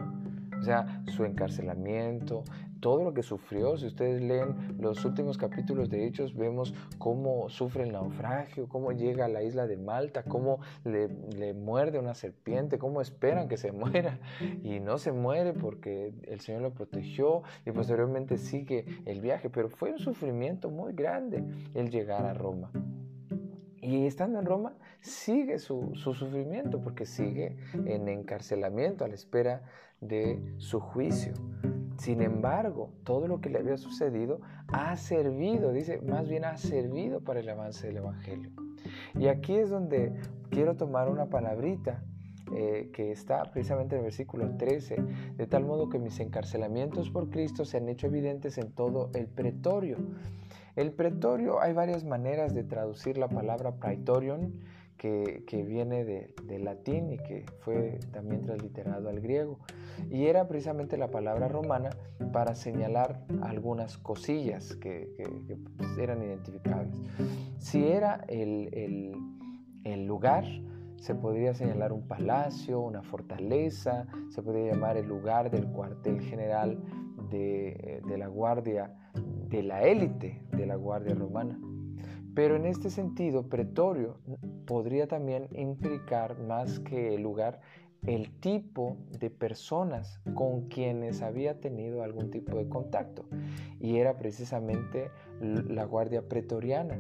o 0.63 0.65
sea, 0.65 1.03
su 1.09 1.25
encarcelamiento, 1.25 2.45
todo 2.79 3.03
lo 3.03 3.13
que 3.13 3.25
sufrió. 3.25 3.77
Si 3.77 3.87
ustedes 3.87 4.23
leen 4.23 4.77
los 4.79 5.05
últimos 5.05 5.37
capítulos 5.37 5.91
de 5.91 6.07
Hechos, 6.07 6.37
vemos 6.37 6.73
cómo 6.99 7.49
sufre 7.49 7.83
el 7.83 7.93
naufragio, 7.93 8.69
cómo 8.69 8.93
llega 8.93 9.25
a 9.25 9.29
la 9.29 9.43
isla 9.43 9.67
de 9.67 9.77
Malta, 9.77 10.23
cómo 10.23 10.61
le, 10.85 11.53
muerde 11.53 11.99
una 11.99 12.15
serpiente, 12.15 12.79
cómo 12.79 13.01
esperan 13.01 13.49
que 13.49 13.57
se 13.57 13.73
muera 13.73 14.21
y 14.63 14.79
no 14.79 14.99
se 14.99 15.11
muere 15.11 15.53
porque 15.53 16.15
el 16.29 16.41
Señor 16.41 16.63
lo 16.63 16.73
protegió 16.73 17.43
y 17.67 17.73
posteriormente 17.73 18.39
sigue 18.39 18.85
el 19.05 19.21
viaje. 19.21 19.51
Pero 19.51 19.69
fue 19.69 19.91
un 19.91 19.99
sufrimiento 19.99 20.71
muy 20.71 20.93
grande 20.93 21.45
el 21.75 21.91
llegar 21.91 22.25
a 22.25 22.35
Roma. 22.35 22.71
Y 23.83 24.07
estando 24.07 24.39
en 24.39 24.47
Roma, 24.47 24.75
sigue 25.01 25.59
su, 25.59 25.91
su, 25.95 26.15
sufrimiento 26.15 26.81
porque 26.81 27.05
sigue 27.05 27.57
en 27.75 28.09
encarcelamiento 28.09 29.05
a 29.05 29.09
la 29.09 29.15
espera 29.15 29.63
de 30.01 30.55
su 30.59 30.79
juicio. 30.79 31.33
Sin 31.99 32.23
embargo, 32.23 32.91
todo 33.03 33.27
lo 33.27 33.41
que 33.41 33.51
le 33.51 33.59
había 33.59 33.77
sucedido 33.77 34.41
ha 34.69 34.97
servido, 34.97 35.73
dice, 35.73 36.01
más 36.01 36.29
bien 36.29 36.45
ha 36.45 36.57
servido 36.57 37.21
para 37.21 37.41
el 37.41 37.49
avance 37.49 37.89
del 37.89 37.99
Evangelio. 37.99 38.51
Y 39.19 39.27
aquí 39.27 39.57
es 39.57 39.69
donde 39.69 40.13
quiero 40.51 40.77
tomar 40.77 41.09
una 41.09 41.27
palabrita 41.27 42.05
eh, 42.55 42.91
que 42.93 43.13
está 43.13 43.45
precisamente 43.45 43.95
en 43.95 44.01
el 44.01 44.05
versículo 44.05 44.57
13, 44.57 44.97
de 45.37 45.47
tal 45.47 45.65
modo 45.65 45.89
que 45.89 45.99
mis 45.99 46.21
encarcelamientos 46.21 47.11
por 47.11 47.31
Cristo 47.31 47.65
se 47.65 47.79
han 47.79 47.89
hecho 47.89 48.09
evidentes 48.09 48.59
en 48.59 48.73
todo 48.73 49.11
el 49.15 49.27
pretorio. 49.27 49.97
El 50.77 50.93
pretorio, 50.93 51.61
hay 51.61 51.73
varias 51.73 52.05
maneras 52.05 52.55
de 52.55 52.65
traducir 52.65 53.19
la 53.19 53.29
palabra 53.29 53.77
praetorion, 53.77 54.55
que, 55.03 55.65
viene 55.67 56.05
de, 56.05 56.59
latín 56.61 57.11
y 57.11 57.19
que 57.19 57.45
fue 57.61 57.99
también 58.13 58.43
transliterado 58.43 59.09
al 59.09 59.21
griego. 59.21 59.59
Y 60.11 60.27
era 60.27 60.47
precisamente 60.47 60.97
la 60.97 61.11
palabra 61.11 61.49
romana 61.49 61.91
para 62.33 62.55
señalar 62.55 63.25
algunas 63.43 63.99
cosillas 63.99 64.77
que, 64.77 65.09
pues, 65.77 65.99
eran 65.99 66.23
identificables. 66.23 66.97
Si 67.59 67.85
era 67.85 68.25
el, 68.29 69.13
lugar, 70.07 70.45
se 70.97 71.17
podría 71.17 71.53
señalar 71.55 71.93
un 71.93 72.07
palacio, 72.07 72.81
una 72.81 73.03
fortaleza, 73.03 74.07
se 74.31 74.41
podría 74.41 74.73
llamar 74.73 74.97
el 74.97 75.09
lugar 75.09 75.51
del 75.51 75.67
cuartel 75.67 76.21
general 76.21 76.79
de, 77.29 78.03
de 78.07 78.19
la 78.19 78.29
guardia, 78.29 78.95
de 79.53 79.63
la 79.63 79.83
élite 79.83 80.41
de 80.51 80.67
la 80.67 80.77
guardia 80.77 81.15
romana. 81.15 81.61
Pero 82.35 82.57
en 82.57 82.65
este 82.65 82.89
sentido, 82.89 83.49
pretorio 83.51 84.19
podría 84.67 85.07
también 85.07 85.49
implicar 85.53 86.39
más 86.39 86.81
que 86.81 87.15
el 87.15 87.23
lugar, 87.23 87.61
el 88.07 88.31
tipo 88.41 88.97
de 89.21 89.29
personas 89.29 90.21
con 90.35 90.69
quienes 90.69 91.21
había 91.21 91.61
tenido 91.61 92.03
algún 92.03 92.31
tipo 92.31 92.57
de 92.57 92.69
contacto. 92.69 93.27
Y 93.79 93.99
era 93.99 94.17
precisamente 94.17 95.11
la 95.41 95.85
guardia 95.85 96.27
pretoriana, 96.27 96.99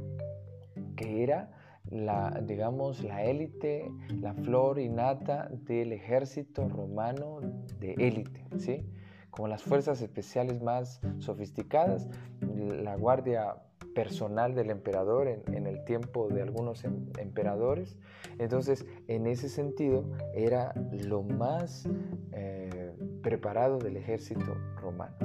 que 0.94 1.22
era 1.22 1.50
la, 1.90 2.42
digamos, 2.46 3.02
la 3.02 3.24
élite, 3.24 3.90
la 4.20 4.34
flor 4.34 4.78
innata 4.78 5.48
del 5.66 5.92
ejército 5.92 6.68
romano 6.68 7.40
de 7.80 7.94
élite, 7.94 8.44
¿sí? 8.58 8.84
Como 9.32 9.48
las 9.48 9.62
fuerzas 9.62 10.00
especiales 10.02 10.62
más 10.62 11.00
sofisticadas, 11.18 12.06
la 12.40 12.94
guardia 12.96 13.56
personal 13.94 14.54
del 14.54 14.70
emperador 14.70 15.26
en, 15.26 15.66
el 15.66 15.84
tiempo 15.84 16.28
de 16.28 16.42
algunos 16.42 16.84
em, 16.84 17.06
emperadores. 17.18 17.96
Entonces, 18.38 18.86
en 19.08 19.26
ese 19.26 19.48
sentido, 19.48 20.04
era 20.34 20.74
lo 20.90 21.22
más 21.22 21.88
eh, 22.32 22.94
preparado 23.22 23.78
del 23.78 23.96
ejército 23.96 24.54
romano. 24.76 25.16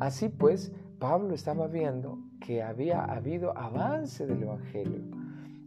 Así 0.00 0.28
pues, 0.28 0.72
Pablo 0.98 1.34
estaba 1.34 1.66
viendo 1.66 2.18
que 2.40 2.62
había 2.62 3.04
habido 3.04 3.56
avance 3.58 4.26
del 4.26 4.42
Evangelio 4.42 5.02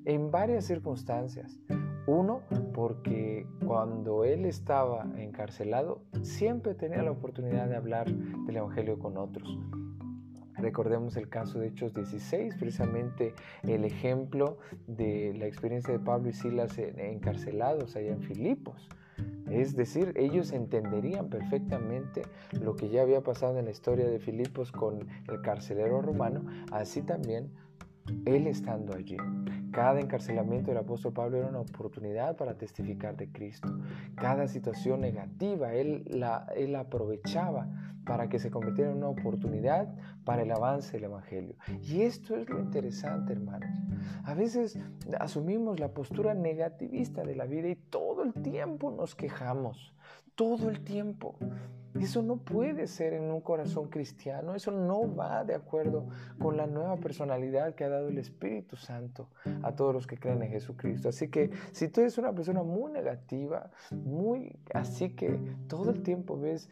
en 0.06 0.32
varias 0.32 0.66
circunstancias. 0.66 1.60
Uno, 2.08 2.42
porque 2.74 3.48
cuando 3.66 4.26
él 4.26 4.46
estaba 4.46 5.08
encarcelado, 5.18 6.04
siempre 6.22 6.76
tenía 6.76 7.02
la 7.02 7.12
oportunidad 7.12 7.68
de 7.68 7.76
hablar 7.76 8.12
del 8.12 8.58
Evangelio 8.58 9.00
con 9.00 9.18
otros. 9.18 9.58
Recordemos 10.58 11.18
el 11.18 11.30
caso 11.30 11.60
de 11.60 11.68
Hechos 11.68 11.94
16, 11.96 12.56
precisamente 12.58 13.34
el 13.64 13.86
ejemplo 13.86 14.60
de 14.88 15.34
la 15.34 15.48
experiencia 15.48 15.94
de 15.94 16.00
Pablo 16.00 16.30
y 16.30 16.34
Silas 16.34 16.78
encarcelados 16.78 17.96
allá 17.96 18.14
en 18.14 18.22
Filipos. 18.22 18.88
Es 19.50 19.76
decir, 19.76 20.14
ellos 20.16 20.52
entenderían 20.52 21.30
perfectamente 21.30 22.24
lo 22.62 22.76
que 22.76 22.90
ya 22.90 23.02
había 23.02 23.22
pasado 23.22 23.58
en 23.58 23.66
la 23.66 23.72
historia 23.72 24.08
de 24.08 24.20
Filipos 24.20 24.72
con 24.72 25.08
el 25.28 25.42
carcelero 25.42 26.02
romano, 26.02 26.46
así 26.72 27.02
también 27.02 27.52
él 28.26 28.48
estando 28.48 28.96
allí. 28.96 29.18
Cada 29.72 30.00
encarcelamiento 30.00 30.72
del 30.72 30.78
apóstol 30.78 31.14
Pablo 31.14 31.38
era 31.38 31.48
una 31.48 31.60
oportunidad 31.60 32.38
para 32.38 32.58
testificar 32.58 33.18
de 33.18 33.30
Cristo. 33.32 33.68
Cada 34.16 34.48
situación 34.48 35.02
negativa 35.02 35.74
él 35.74 36.04
la, 36.08 36.48
él 36.56 36.76
aprovechaba 36.76 37.68
para 38.06 38.30
que 38.30 38.40
se 38.40 38.52
convirtiera 38.52 38.92
en 38.92 38.98
una 38.98 39.10
oportunidad 39.10 39.94
para 40.24 40.44
el 40.44 40.52
avance 40.52 40.94
del 40.94 41.06
Evangelio. 41.06 41.56
Y 41.82 42.02
esto 42.02 42.36
es 42.36 42.48
lo 42.50 42.60
interesante, 42.60 43.34
hermanos. 43.34 43.70
A 44.24 44.34
veces 44.34 44.80
asumimos 45.20 45.80
la 45.80 45.90
postura 45.90 46.34
negativista 46.34 47.24
de 47.24 47.36
la 47.36 47.46
vida 47.46 47.68
y 47.68 47.76
todo 47.76 48.24
el 48.24 48.34
tiempo 48.34 48.92
nos 48.92 49.16
quejamos, 49.16 49.94
todo 50.36 50.70
el 50.70 50.84
tiempo. 50.84 51.36
Eso 52.00 52.22
no 52.22 52.36
puede 52.38 52.88
ser 52.88 53.14
en 53.14 53.32
un 53.32 53.40
corazón 53.40 53.88
cristiano, 53.88 54.54
eso 54.54 54.70
no 54.70 55.16
va 55.16 55.46
de 55.46 55.56
acuerdo 55.56 56.08
con 56.40 56.58
la 56.58 56.68
nueva 56.68 56.98
personalidad 56.98 57.74
que 57.74 57.86
ha 57.86 57.90
dado 57.90 58.10
el 58.10 58.18
Espíritu 58.18 58.76
Santo 58.76 59.30
a 59.64 59.72
todos 59.72 59.94
los 59.94 60.06
que 60.06 60.18
creen 60.18 60.44
en 60.44 60.50
Jesucristo. 60.50 61.08
Así 61.08 61.30
que 61.30 61.52
si 61.72 61.88
tú 61.88 62.02
eres 62.02 62.18
una 62.18 62.34
persona 62.34 62.64
muy 62.64 62.92
negativa, 62.92 63.72
muy 63.92 64.60
así 64.74 65.12
que 65.12 65.40
todo 65.70 65.92
el 65.92 66.04
tiempo 66.04 66.38
ves 66.38 66.70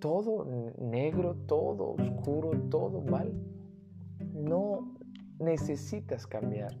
todo 0.00 0.44
negro, 0.78 1.36
todo 1.46 1.92
oscuro, 1.92 2.50
todo 2.68 3.00
mal, 3.00 3.32
no 4.32 4.92
necesitas 5.38 6.26
cambiar. 6.26 6.76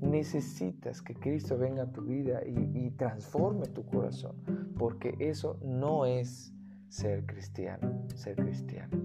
Necesitas 0.00 1.02
que 1.02 1.14
Cristo 1.14 1.56
venga 1.56 1.84
a 1.84 1.92
tu 1.92 2.02
vida 2.02 2.40
y, 2.44 2.90
transforme 2.90 3.66
tu 3.66 3.84
corazón, 3.84 4.36
porque 4.78 5.14
eso 5.18 5.58
no 5.62 6.06
es 6.06 6.52
ser 6.88 7.24
cristiano, 7.26 8.06
ser 8.14 8.36
cristiano. 8.36 8.96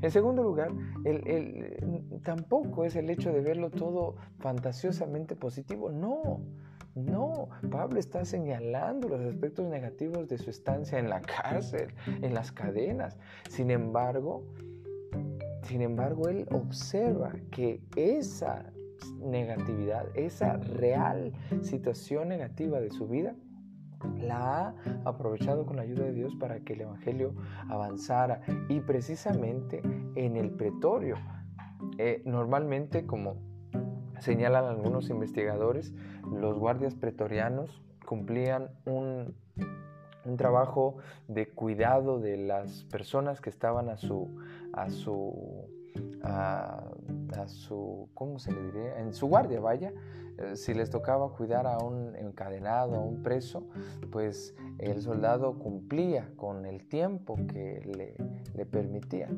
En 0.00 0.10
segundo 0.10 0.42
lugar, 0.42 0.70
tampoco 2.24 2.84
es 2.84 2.96
el 2.96 3.08
hecho 3.10 3.32
de 3.32 3.40
verlo 3.40 3.70
todo 3.70 4.16
fantasiosamente 4.38 5.36
positivo, 5.36 5.90
no. 5.90 6.40
No, 6.94 7.48
Pablo 7.70 7.98
está 7.98 8.24
señalando 8.26 9.08
los 9.08 9.20
aspectos 9.20 9.66
negativos 9.66 10.28
de 10.28 10.36
su 10.36 10.50
estancia 10.50 10.98
en 10.98 11.08
la 11.08 11.22
cárcel, 11.22 11.94
en 12.20 12.34
las 12.34 12.52
cadenas. 12.52 13.18
Sin 13.48 13.70
embargo, 13.70 14.44
sin 15.62 15.80
embargo, 15.80 16.28
él 16.28 16.46
observa 16.50 17.32
que 17.50 17.80
esa 17.96 18.72
negatividad, 19.20 20.06
esa 20.14 20.56
real 20.56 21.32
situación 21.62 22.28
negativa 22.28 22.80
de 22.80 22.90
su 22.90 23.08
vida, 23.08 23.34
la 24.18 24.66
ha 24.66 24.74
aprovechado 25.04 25.64
con 25.66 25.76
la 25.76 25.82
ayuda 25.82 26.04
de 26.04 26.12
Dios 26.12 26.34
para 26.36 26.60
que 26.60 26.72
el 26.72 26.82
Evangelio 26.82 27.34
avanzara 27.68 28.40
y 28.68 28.80
precisamente 28.80 29.82
en 30.14 30.36
el 30.36 30.50
pretorio. 30.50 31.16
Eh, 31.98 32.22
normalmente 32.24 33.06
como 33.06 33.36
señalan 34.18 34.64
algunos 34.64 35.10
investigadores, 35.10 35.92
los 36.30 36.58
guardias 36.58 36.94
pretorianos 36.94 37.82
cumplían 38.06 38.70
un, 38.84 39.34
trabajo 40.36 40.98
de 41.26 41.48
cuidado 41.48 42.20
de 42.20 42.36
las 42.36 42.84
personas 42.84 43.40
que 43.40 43.50
estaban 43.50 43.88
a 43.88 43.96
su, 43.96 44.28
a 44.72 44.88
su, 44.88 45.66
su, 47.48 48.08
¿cómo 48.14 48.38
se 48.38 48.52
le 48.52 48.62
diría? 48.64 48.98
En 48.98 49.12
su 49.12 49.26
guardia, 49.26 49.60
vaya. 49.60 49.92
Eh, 50.38 50.56
si 50.56 50.72
les 50.74 50.90
tocaba 50.90 51.30
cuidar 51.30 51.66
a 51.66 51.78
un 51.78 52.16
encadenado, 52.16 52.96
a 52.96 53.00
un 53.00 53.22
preso, 53.22 53.68
pues 54.10 54.54
el 54.78 55.02
soldado 55.02 55.58
cumplía 55.58 56.30
con 56.36 56.64
el 56.64 56.88
tiempo 56.88 57.36
que 57.48 57.82
le, 57.84 58.16
le 58.54 58.66
permitía. 58.66 59.28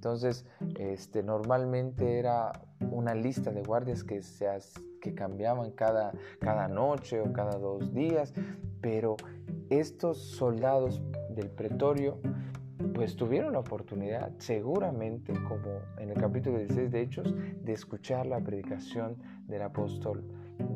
Entonces, 0.00 0.46
este, 0.78 1.22
normalmente 1.22 2.18
era 2.18 2.52
una 2.90 3.14
lista 3.14 3.50
de 3.50 3.62
guardias 3.62 4.02
que, 4.02 4.22
se, 4.22 4.46
que 5.00 5.14
cambiaban 5.14 5.72
cada, 5.72 6.12
cada 6.40 6.68
noche 6.68 7.20
o 7.20 7.32
cada 7.34 7.58
dos 7.58 7.92
días, 7.92 8.32
pero 8.80 9.16
estos 9.68 10.18
soldados 10.18 11.02
del 11.28 11.50
pretorio 11.50 12.18
pues 13.00 13.16
tuvieron 13.16 13.54
la 13.54 13.60
oportunidad, 13.60 14.30
seguramente, 14.36 15.32
como 15.48 15.80
en 15.96 16.10
el 16.10 16.18
capítulo 16.18 16.58
16 16.58 16.90
de 16.90 17.00
Hechos, 17.00 17.34
de 17.64 17.72
escuchar 17.72 18.26
la 18.26 18.40
predicación 18.40 19.16
del 19.48 19.62
apóstol, 19.62 20.22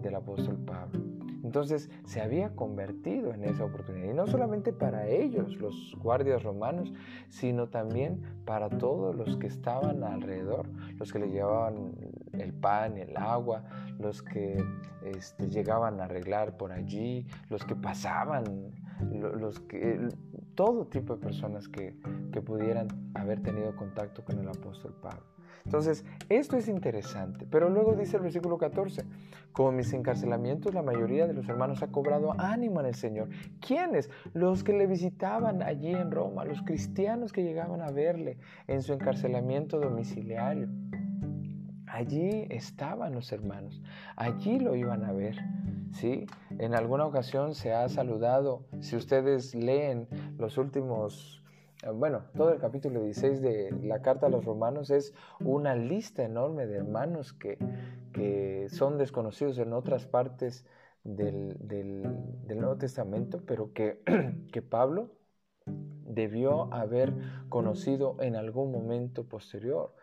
del 0.00 0.14
apóstol 0.14 0.56
Pablo. 0.64 1.02
Entonces 1.42 1.90
se 2.06 2.22
había 2.22 2.56
convertido 2.56 3.34
en 3.34 3.44
esa 3.44 3.66
oportunidad. 3.66 4.10
Y 4.10 4.14
no 4.14 4.26
solamente 4.26 4.72
para 4.72 5.06
ellos, 5.06 5.58
los 5.58 5.94
guardias 5.98 6.42
romanos, 6.42 6.94
sino 7.28 7.68
también 7.68 8.22
para 8.46 8.70
todos 8.70 9.14
los 9.14 9.36
que 9.36 9.48
estaban 9.48 10.02
alrededor, 10.02 10.66
los 10.96 11.12
que 11.12 11.18
le 11.18 11.28
llevaban 11.28 11.92
el 12.32 12.54
pan, 12.54 12.96
el 12.96 13.14
agua, 13.18 13.64
los 13.98 14.22
que 14.22 14.64
este, 15.04 15.50
llegaban 15.50 16.00
a 16.00 16.04
arreglar 16.04 16.56
por 16.56 16.72
allí, 16.72 17.26
los 17.50 17.66
que 17.66 17.76
pasaban, 17.76 18.72
los 19.12 19.60
que, 19.60 20.08
todo 20.54 20.86
tipo 20.86 21.16
de 21.16 21.22
personas 21.22 21.68
que, 21.68 21.96
que 22.32 22.40
pudieran 22.40 22.88
haber 23.14 23.42
tenido 23.42 23.74
contacto 23.76 24.24
con 24.24 24.38
el 24.38 24.48
apóstol 24.48 24.94
Pablo. 25.00 25.34
Entonces, 25.64 26.04
esto 26.28 26.56
es 26.56 26.68
interesante. 26.68 27.46
Pero 27.50 27.70
luego 27.70 27.94
dice 27.94 28.16
el 28.16 28.22
versículo 28.22 28.58
14, 28.58 29.04
con 29.52 29.76
mis 29.76 29.92
encarcelamientos 29.92 30.74
la 30.74 30.82
mayoría 30.82 31.26
de 31.26 31.32
los 31.32 31.48
hermanos 31.48 31.82
ha 31.82 31.88
cobrado 31.88 32.34
ánimo 32.38 32.80
en 32.80 32.86
el 32.86 32.94
Señor. 32.94 33.28
¿Quiénes? 33.60 34.10
Los 34.34 34.62
que 34.62 34.72
le 34.72 34.86
visitaban 34.86 35.62
allí 35.62 35.90
en 35.90 36.10
Roma, 36.10 36.44
los 36.44 36.62
cristianos 36.62 37.32
que 37.32 37.42
llegaban 37.42 37.80
a 37.80 37.90
verle 37.90 38.38
en 38.66 38.82
su 38.82 38.92
encarcelamiento 38.92 39.80
domiciliario. 39.80 40.68
Allí 41.94 42.48
estaban 42.50 43.14
los 43.14 43.30
hermanos, 43.30 43.80
allí 44.16 44.58
lo 44.58 44.74
iban 44.74 45.04
a 45.04 45.12
ver. 45.12 45.36
¿sí? 45.92 46.26
En 46.58 46.74
alguna 46.74 47.06
ocasión 47.06 47.54
se 47.54 47.72
ha 47.72 47.88
saludado, 47.88 48.66
si 48.80 48.96
ustedes 48.96 49.54
leen 49.54 50.08
los 50.36 50.58
últimos 50.58 51.40
eh, 51.84 51.90
bueno, 51.90 52.24
todo 52.36 52.52
el 52.52 52.58
capítulo 52.58 53.00
16 53.00 53.40
de 53.40 53.70
la 53.84 54.02
carta 54.02 54.26
a 54.26 54.28
los 54.28 54.44
romanos 54.44 54.90
es 54.90 55.14
una 55.38 55.76
lista 55.76 56.24
enorme 56.24 56.66
de 56.66 56.78
hermanos 56.78 57.32
que, 57.32 57.58
que 58.12 58.66
son 58.70 58.98
desconocidos 58.98 59.58
en 59.58 59.72
otras 59.72 60.04
partes 60.04 60.66
del, 61.04 61.56
del, 61.60 62.02
Nuevo 62.58 62.76
Testamento, 62.76 63.44
pero 63.46 63.72
que, 63.72 64.02
que 64.52 64.62
Pablo 64.62 65.10
debió 65.66 66.72
haber 66.72 67.12
conocido 67.48 68.16
en 68.20 68.34
algún 68.34 68.72
momento 68.72 69.28
posterior. 69.28 69.94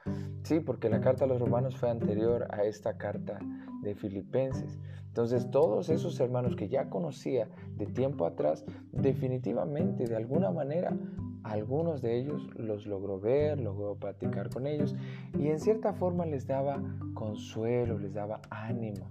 Sí, 0.44 0.60
porque 0.60 0.90
la 0.90 1.02
carta 1.02 1.26
a 1.26 1.28
los 1.28 1.40
romanos 1.40 1.78
fue 1.78 1.90
anterior 1.90 2.48
a 2.52 2.64
esta 2.64 2.98
carta 2.98 3.40
de 3.82 3.96
Filipenses. 3.96 4.80
Entonces 5.08 5.52
todos 5.52 5.90
esos 5.90 6.20
hermanos 6.20 6.56
que 6.56 6.70
ya 6.70 6.90
conocía 6.90 7.50
de 7.76 7.86
tiempo 7.86 8.26
atrás, 8.26 8.66
definitivamente, 8.92 10.06
de 10.06 10.16
alguna 10.16 10.52
manera, 10.52 10.96
algunos 11.44 12.02
de 12.02 12.18
ellos 12.18 12.48
los 12.56 12.86
logró 12.86 13.20
ver, 13.20 13.60
logró 13.60 13.96
platicar 13.96 14.50
con 14.50 14.68
ellos 14.68 14.96
y 15.38 15.48
en 15.48 15.60
cierta 15.60 15.94
forma 15.94 16.26
les 16.26 16.48
daba 16.48 16.82
consuelo, 17.14 17.98
les 18.00 18.14
daba 18.14 18.42
ánimo. 18.50 19.10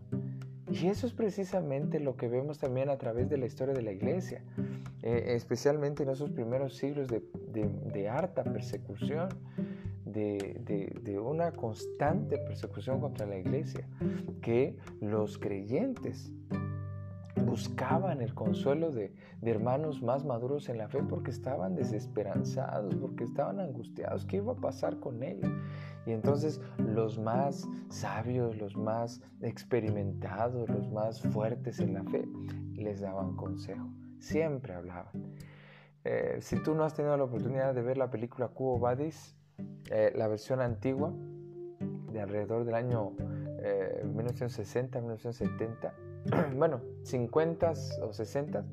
Y 0.71 0.87
eso 0.87 1.07
es 1.07 1.13
precisamente 1.13 1.99
lo 1.99 2.17
que 2.17 2.29
vemos 2.29 2.59
también 2.59 2.91
a 2.91 2.97
través 2.97 3.29
de 3.29 3.37
la 3.37 3.47
historia 3.47 3.75
de 3.75 3.83
la 3.83 3.91
iglesia, 3.91 4.43
eh, 5.03 5.35
especialmente 5.35 6.05
en 6.05 6.11
esos 6.11 6.31
primeros 6.31 6.77
siglos 6.77 7.09
de, 7.09 8.09
harta 8.09 8.45
persecución, 8.45 9.29
de, 10.13 10.93
de, 11.03 11.19
una 11.19 11.53
constante 11.53 12.39
persecución 12.39 13.01
contra 13.01 13.27
la 13.27 13.39
iglesia, 13.39 13.87
que 14.41 14.77
los 15.01 15.39
creyentes 15.39 16.33
buscaban 17.41 18.21
el 18.21 18.35
consuelo 18.35 18.91
de, 18.91 19.15
hermanos 19.43 20.03
más 20.03 20.25
maduros 20.25 20.69
en 20.69 20.79
la 20.79 20.89
fe 20.89 21.03
porque 21.03 21.31
estaban 21.31 21.75
desesperanzados, 21.75 22.95
porque 22.97 23.25
estaban 23.25 23.61
angustiados. 23.61 24.25
¿Qué 24.27 24.37
iba 24.37 24.53
a 24.53 24.57
pasar 24.57 24.99
con 24.99 25.23
ellos? 25.23 25.51
Y 26.07 26.13
entonces 26.13 26.61
los 26.79 27.19
más 27.19 27.69
sabios, 27.89 28.57
los 28.57 28.77
más 28.77 29.23
experimentados, 29.43 30.69
los 30.69 30.91
más 30.91 31.21
fuertes 31.23 31.81
en 31.81 31.95
la 31.95 32.05
fe, 32.05 32.27
les 32.75 33.01
daban 33.01 33.37
consejo. 33.37 33.89
Siempre 34.19 34.75
hablaban. 34.75 35.35
Eh, 36.05 36.39
si 36.41 36.63
tú 36.63 36.75
no 36.75 36.85
has 36.85 36.95
tenido 36.95 37.17
la 37.17 37.25
oportunidad 37.25 37.75
de 37.75 37.83
ver 37.83 37.99
la 37.99 38.11
película 38.11 38.49
Cubo 38.49 38.79
Badis, 38.79 39.37
eh, 39.91 40.13
la 40.15 40.29
versión 40.29 40.61
antigua, 40.61 41.13
de 42.13 42.21
alrededor 42.21 42.65
del 42.65 42.75
año 42.75 43.13
1960-1970, 44.05 45.85
eh, 45.85 45.91
bueno, 46.57 46.81
50 47.05 47.73
o 48.03 48.13
60, 48.13 48.65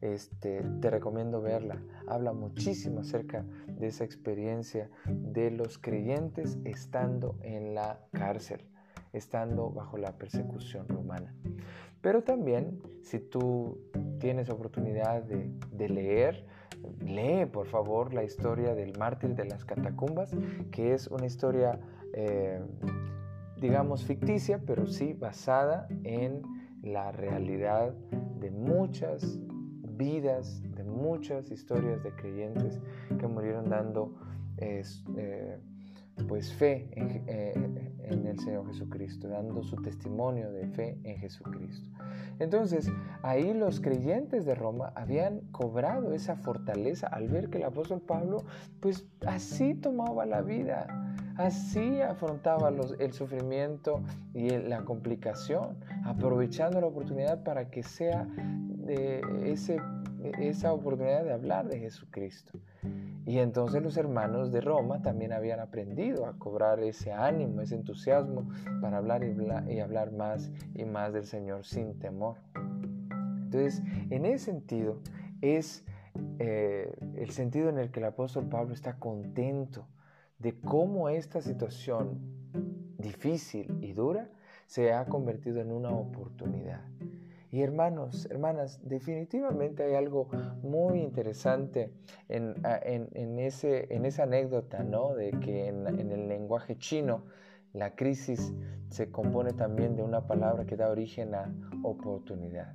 este, 0.00 0.62
te 0.80 0.90
recomiendo 0.90 1.40
verla. 1.40 1.82
Habla 2.06 2.32
muchísimo 2.32 3.00
acerca 3.00 3.44
de 3.66 3.88
esa 3.88 4.04
experiencia 4.04 4.90
de 5.06 5.50
los 5.50 5.78
creyentes 5.78 6.58
estando 6.64 7.36
en 7.42 7.74
la 7.74 8.00
cárcel, 8.12 8.60
estando 9.12 9.70
bajo 9.70 9.96
la 9.96 10.12
persecución 10.12 10.86
romana. 10.88 11.34
Pero 12.02 12.22
también, 12.22 12.80
si 13.02 13.18
tú 13.18 13.78
tienes 14.20 14.50
oportunidad 14.50 15.22
de, 15.22 15.88
leer, 15.88 16.46
lee 17.00 17.46
por 17.46 17.66
favor 17.66 18.12
la 18.14 18.24
historia 18.24 18.74
del 18.74 18.96
mártir 18.98 19.34
de 19.34 19.44
las 19.44 19.64
catacumbas, 19.64 20.34
que 20.70 20.92
es 20.92 21.06
una 21.08 21.26
historia, 21.26 21.80
eh, 22.12 22.60
digamos, 23.60 24.04
ficticia, 24.04 24.60
pero 24.66 24.86
sí 24.86 25.12
basada 25.12 25.88
en 26.04 26.42
la 26.82 27.12
realidad 27.12 27.94
de 28.40 28.50
muchas 28.50 29.40
vidas, 29.96 30.62
de 30.74 30.84
muchas 30.84 31.50
historias 31.50 32.02
de 32.02 32.14
creyentes 32.14 32.80
que 33.18 33.26
murieron 33.26 33.68
dando 33.68 34.14
eh, 34.58 34.82
pues 36.28 36.52
fe 36.52 36.88
eh, 36.92 37.52
en, 38.04 38.26
el 38.26 38.38
Señor 38.38 38.66
Jesucristo, 38.66 39.28
dando 39.28 39.62
su 39.62 39.76
testimonio 39.76 40.50
de 40.52 40.66
fe 40.68 40.98
en 41.04 41.18
Jesucristo. 41.18 41.88
Entonces, 42.38 42.90
ahí 43.22 43.52
los 43.52 43.80
creyentes 43.80 44.44
de 44.44 44.54
Roma 44.54 44.92
habían 44.94 45.40
cobrado 45.52 46.12
esa 46.12 46.36
fortaleza 46.36 47.06
al 47.08 47.28
ver 47.28 47.50
que 47.50 47.58
el 47.58 47.64
apóstol 47.64 48.00
Pablo, 48.00 48.44
pues 48.80 49.06
así 49.26 49.74
tomaba 49.74 50.26
la 50.26 50.42
vida, 50.42 50.86
así 51.36 52.00
afrontaba 52.00 52.72
el 52.98 53.12
sufrimiento 53.12 54.02
y 54.34 54.50
la 54.50 54.84
complicación, 54.84 55.76
aprovechando 56.04 56.80
la 56.80 56.86
oportunidad 56.86 57.42
para 57.42 57.70
que 57.70 57.82
sea 57.82 58.26
de 58.36 59.20
ese, 59.44 59.78
esa 60.38 60.72
oportunidad 60.72 61.24
de 61.24 61.32
hablar 61.32 61.68
de 61.68 61.80
Jesucristo. 61.80 62.58
Y 63.26 63.40
entonces 63.40 63.82
los 63.82 63.96
hermanos 63.96 64.52
de 64.52 64.60
Roma 64.60 65.02
también 65.02 65.32
habían 65.32 65.58
aprendido 65.58 66.26
a 66.26 66.38
cobrar 66.38 66.78
ese 66.78 67.10
ánimo, 67.10 67.60
ese 67.60 67.74
entusiasmo 67.74 68.48
para 68.80 68.98
hablar 68.98 69.24
y, 69.24 69.80
hablar 69.80 70.12
más 70.12 70.52
y 70.74 70.84
más 70.84 71.12
del 71.12 71.24
Señor 71.24 71.64
sin 71.64 71.98
temor. 71.98 72.36
Entonces, 72.54 73.82
en 74.10 74.26
ese 74.26 74.44
sentido, 74.44 75.00
es 75.40 75.84
eh, 76.38 76.94
el 77.16 77.30
sentido 77.30 77.68
en 77.68 77.78
el 77.78 77.90
que 77.90 77.98
el 77.98 78.06
apóstol 78.06 78.48
Pablo 78.48 78.72
está 78.72 79.00
contento 79.00 79.88
de 80.38 80.60
cómo 80.60 81.08
esta 81.08 81.40
situación 81.40 82.20
difícil 82.96 83.76
y 83.80 83.92
dura 83.92 84.30
se 84.66 84.92
ha 84.92 85.04
convertido 85.06 85.60
en 85.60 85.72
una 85.72 85.90
oportunidad. 85.90 86.80
Y 87.52 87.62
hermanos, 87.62 88.26
hermanas, 88.30 88.80
definitivamente 88.82 89.84
hay 89.84 89.94
algo 89.94 90.28
muy 90.62 91.00
interesante 91.00 91.92
en, 92.28 92.56
ese, 93.38 93.94
en 93.94 94.04
esa 94.04 94.24
anécdota, 94.24 94.82
¿no? 94.82 95.14
De 95.14 95.30
que 95.30 95.68
en, 95.68 95.86
el 95.86 96.28
lenguaje 96.28 96.76
chino 96.76 97.24
la 97.72 97.94
crisis 97.94 98.52
se 98.88 99.10
compone 99.10 99.52
también 99.52 99.96
de 99.96 100.02
una 100.02 100.26
palabra 100.26 100.66
que 100.66 100.76
da 100.76 100.90
origen 100.90 101.34
a 101.34 101.54
oportunidad. 101.82 102.74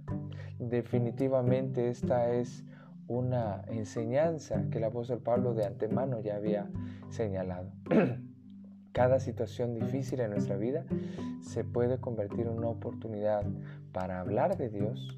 Definitivamente 0.60 1.90
esta 1.90 2.32
es 2.32 2.64
una 3.08 3.64
enseñanza 3.68 4.64
que 4.72 4.78
el 4.78 4.86
apóstol 4.86 5.20
Pablo 5.20 5.54
de 5.54 5.66
antemano 5.66 6.20
ya 6.22 6.36
había 6.36 6.70
señalado. 7.10 7.72
Cada 8.94 9.20
situación 9.20 9.74
difícil 9.74 10.20
en 10.20 10.32
nuestra 10.32 10.58
vida 10.58 10.86
se 11.42 11.64
puede 11.64 12.00
convertir 12.00 12.42
en 12.42 12.50
una 12.50 12.68
oportunidad 12.68 13.46
para 13.92 14.20
hablar 14.20 14.58
de 14.58 14.70
Dios 14.70 15.18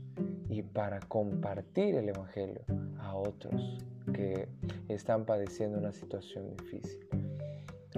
y 0.50 0.62
para 0.62 1.00
compartir 1.00 1.96
el 1.96 2.10
Evangelio 2.10 2.62
a 3.00 3.16
otros 3.16 3.78
que 4.14 4.48
están 4.88 5.26
padeciendo 5.26 5.78
una 5.78 5.92
situación 5.92 6.56
difícil. 6.58 7.00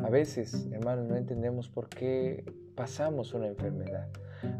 A 0.03 0.09
veces, 0.09 0.67
hermanos, 0.71 1.07
no 1.07 1.15
entendemos 1.15 1.69
por 1.69 1.89
qué 1.89 2.43
pasamos 2.75 3.33
una 3.33 3.47
enfermedad. 3.47 4.07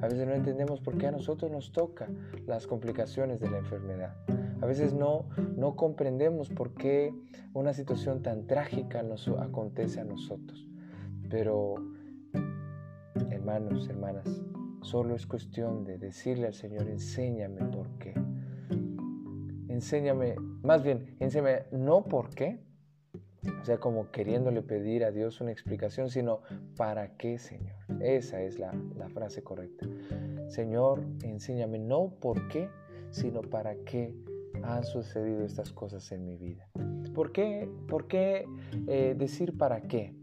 A 0.01 0.07
veces 0.07 0.25
no 0.25 0.33
entendemos 0.33 0.79
por 0.81 0.97
qué 0.97 1.07
a 1.07 1.11
nosotros 1.11 1.51
nos 1.51 1.71
toca 1.71 2.07
las 2.47 2.67
complicaciones 2.67 3.39
de 3.39 3.49
la 3.49 3.59
enfermedad. 3.59 4.15
A 4.61 4.65
veces 4.65 4.93
no, 4.93 5.25
no 5.55 5.75
comprendemos 5.75 6.49
por 6.49 6.73
qué 6.73 7.13
una 7.53 7.73
situación 7.73 8.21
tan 8.21 8.47
trágica 8.47 9.03
nos 9.03 9.27
acontece 9.27 9.99
a 9.99 10.05
nosotros. 10.05 10.67
Pero, 11.29 11.75
hermanos, 13.29 13.87
hermanas, 13.89 14.25
solo 14.85 15.15
es 15.15 15.25
cuestión 15.25 15.83
de 15.83 15.97
decirle 15.97 16.47
al 16.47 16.53
Señor, 16.53 16.87
enséñame 16.87 17.61
por 17.65 17.89
qué. 17.97 18.13
Enséñame, 19.67 20.35
más 20.61 20.83
bien, 20.83 21.17
enséñame 21.19 21.63
no 21.71 22.05
por 22.05 22.29
qué, 22.29 22.59
o 23.61 23.65
sea, 23.65 23.79
como 23.79 24.11
queriéndole 24.11 24.61
pedir 24.61 25.03
a 25.03 25.11
Dios 25.11 25.41
una 25.41 25.51
explicación, 25.51 26.09
sino 26.09 26.41
¿para 26.77 27.17
qué, 27.17 27.37
Señor? 27.39 27.75
Esa 27.99 28.41
es 28.41 28.59
la, 28.59 28.73
frase 29.13 29.43
correcta. 29.43 29.87
Señor, 30.47 31.03
enséñame 31.23 31.79
no 31.79 32.13
por 32.21 32.47
qué, 32.47 32.69
sino 33.09 33.41
para 33.41 33.75
qué 33.85 34.15
han 34.63 34.83
sucedido 34.83 35.43
estas 35.43 35.71
cosas 35.73 36.11
en 36.11 36.25
mi 36.25 36.37
vida. 36.37 36.69
¿Por 37.13 37.31
qué, 37.31 37.69
por 37.87 38.07
qué 38.07 38.45
eh, 38.87 39.15
decir 39.17 39.57
para 39.57 39.81
qué? 39.81 40.13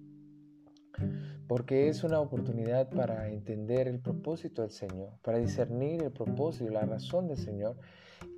Porque 1.49 1.89
es 1.89 2.05
una 2.05 2.21
oportunidad 2.21 2.89
para 2.91 3.29
entender 3.29 3.89
el 3.89 4.01
propósito 4.01 4.63
del 4.63 4.71
Señor, 4.71 5.11
para 5.23 5.39
discernir 5.39 6.03
el 6.03 6.13
propósito 6.13 6.71
y 6.71 6.75
la 6.75 6.83
razón 6.83 7.29
del 7.29 7.37
Señor 7.37 7.77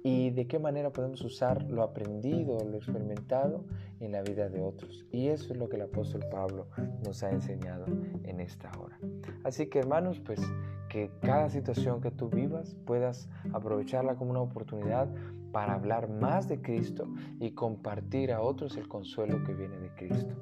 y 0.02 0.30
de 0.30 0.46
qué 0.46 0.58
manera 0.58 0.90
podemos 0.90 1.22
usar 1.22 1.62
lo 1.64 1.82
aprendido, 1.82 2.58
lo 2.64 2.76
experimentado 2.76 3.64
en 4.00 4.12
la 4.12 4.22
vida 4.22 4.48
de 4.48 4.60
otros. 4.60 5.06
Y 5.10 5.28
eso 5.28 5.52
es 5.52 5.58
lo 5.58 5.68
que 5.68 5.76
el 5.76 5.82
apóstol 5.82 6.24
Pablo 6.30 6.68
nos 7.04 7.22
ha 7.22 7.30
enseñado 7.30 7.86
en 8.24 8.40
esta 8.40 8.70
hora. 8.78 8.98
Así 9.44 9.66
que 9.66 9.78
hermanos, 9.78 10.20
pues 10.20 10.40
que 10.88 11.10
cada 11.22 11.50
situación 11.50 12.00
que 12.00 12.10
tú 12.10 12.28
vivas 12.28 12.76
puedas 12.86 13.28
aprovecharla 13.52 14.16
como 14.16 14.30
una 14.30 14.40
oportunidad 14.40 15.08
para 15.52 15.74
hablar 15.74 16.08
más 16.08 16.48
de 16.48 16.60
Cristo 16.60 17.08
y 17.40 17.52
compartir 17.52 18.32
a 18.32 18.40
otros 18.40 18.76
el 18.76 18.88
consuelo 18.88 19.42
que 19.44 19.54
viene 19.54 19.78
de 19.78 19.90
Cristo. 19.94 20.34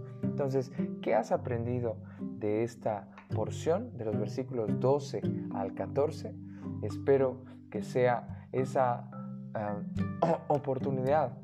Entonces, 0.43 0.73
¿qué 1.03 1.15
has 1.15 1.31
aprendido 1.31 1.99
de 2.21 2.65
esta 2.65 3.07
porción 3.33 3.97
de 3.97 4.07
los 4.07 4.19
versículos 4.19 4.81
12 4.81 5.23
al 5.55 5.73
14? 5.73 6.35
Espero 6.83 7.45
que 7.71 7.81
sea 7.81 8.49
esa 8.51 9.09
ah, 9.55 9.79
oportunidad 10.49 11.39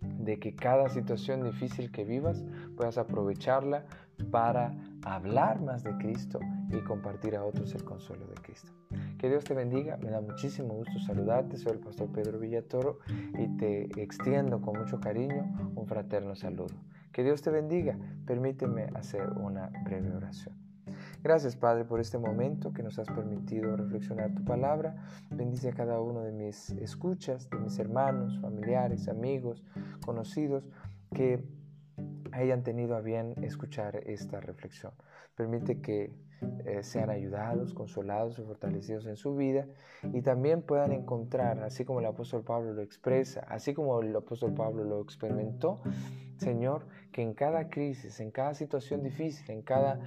de 0.00 0.40
que 0.40 0.56
cada 0.56 0.88
situación 0.88 1.44
difícil 1.44 1.92
que 1.92 2.04
vivas 2.04 2.44
puedas 2.76 2.98
aprovecharla 2.98 3.84
para 4.32 4.74
hablar 5.04 5.62
más 5.62 5.84
de 5.84 5.96
Cristo 5.98 6.40
y 6.72 6.80
compartir 6.80 7.36
a 7.36 7.44
otros 7.44 7.76
el 7.76 7.84
consuelo 7.84 8.26
de 8.26 8.34
Cristo. 8.42 8.72
Que 9.18 9.28
Dios 9.28 9.44
te 9.44 9.54
bendiga, 9.54 9.98
me 9.98 10.10
da 10.10 10.20
muchísimo 10.20 10.74
gusto 10.74 10.98
saludarte, 11.06 11.58
soy 11.58 11.74
el 11.74 11.78
pastor 11.78 12.10
Pedro 12.10 12.40
Villatoro 12.40 12.98
y 13.38 13.56
te 13.56 14.02
extiendo 14.02 14.60
con 14.60 14.80
mucho 14.80 14.98
cariño 14.98 15.72
un 15.76 15.86
fraterno 15.86 16.34
saludo. 16.34 16.74
Que 17.16 17.24
Dios 17.24 17.40
te 17.40 17.50
bendiga, 17.50 17.96
permíteme 18.26 18.90
hacer 18.94 19.30
una 19.38 19.70
breve 19.86 20.14
oración. 20.14 20.54
Gracias 21.22 21.56
Padre 21.56 21.86
por 21.86 21.98
este 21.98 22.18
momento 22.18 22.74
que 22.74 22.82
nos 22.82 22.98
has 22.98 23.06
permitido 23.06 23.74
reflexionar 23.74 24.34
tu 24.34 24.44
palabra. 24.44 24.96
Bendice 25.30 25.70
a 25.70 25.72
cada 25.72 25.98
uno 25.98 26.20
de 26.20 26.32
mis 26.32 26.72
escuchas, 26.72 27.48
de 27.48 27.56
mis 27.56 27.78
hermanos, 27.78 28.38
familiares, 28.40 29.08
amigos, 29.08 29.64
conocidos, 30.04 30.68
que 31.14 31.42
hayan 32.36 32.62
tenido 32.62 32.96
a 32.96 33.00
bien 33.00 33.34
escuchar 33.42 33.96
esta 34.06 34.40
reflexión. 34.40 34.92
Permite 35.34 35.80
que 35.80 36.14
eh, 36.66 36.82
sean 36.82 37.08
ayudados, 37.08 37.72
consolados 37.72 38.38
y 38.38 38.42
fortalecidos 38.42 39.06
en 39.06 39.16
su 39.16 39.34
vida 39.36 39.66
y 40.12 40.20
también 40.20 40.62
puedan 40.62 40.92
encontrar, 40.92 41.62
así 41.62 41.84
como 41.84 42.00
el 42.00 42.06
apóstol 42.06 42.44
Pablo 42.44 42.74
lo 42.74 42.82
expresa, 42.82 43.40
así 43.48 43.72
como 43.72 44.00
el 44.02 44.14
apóstol 44.14 44.52
Pablo 44.52 44.84
lo 44.84 45.00
experimentó, 45.00 45.80
Señor, 46.36 46.86
que 47.10 47.22
en 47.22 47.32
cada 47.32 47.70
crisis, 47.70 48.20
en 48.20 48.30
cada 48.30 48.52
situación 48.52 49.02
difícil, 49.02 49.50
en 49.50 49.62
cada 49.62 50.00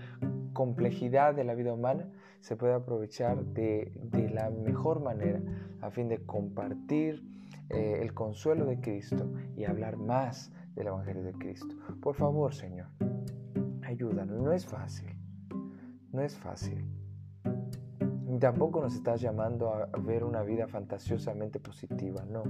complejidad 0.54 1.34
de 1.34 1.44
la 1.44 1.56
vida 1.56 1.74
humana, 1.74 2.08
se 2.42 2.56
pueda 2.56 2.76
aprovechar 2.76 3.44
de, 3.44 3.92
la 4.32 4.52
mejor 4.52 5.02
manera 5.02 5.42
a 5.82 5.90
fin 5.90 6.08
de 6.08 6.20
compartir 6.26 7.24
eh, 7.70 8.00
el 8.02 8.14
consuelo 8.14 8.66
de 8.66 8.80
Cristo 8.80 9.32
y 9.58 9.66
hablar 9.66 9.98
más 9.98 10.52
del 10.80 10.88
Evangelio 10.88 11.24
de 11.24 11.34
Cristo. 11.34 11.76
Por 12.02 12.16
favor, 12.16 12.56
Señor, 12.56 12.88
ayúdanos. 13.84 14.42
No 14.42 14.54
es 14.54 14.66
fácil. 14.66 15.10
No 16.12 16.22
es 16.22 16.36
fácil. 16.38 16.86
tampoco 18.40 18.82
nos 18.82 18.96
estás 18.96 19.20
llamando 19.20 19.74
a 19.74 19.88
ver 20.00 20.24
una 20.24 20.42
vida 20.44 20.68
fantasiosamente 20.68 21.60
positiva, 21.60 22.24
no, 22.26 22.44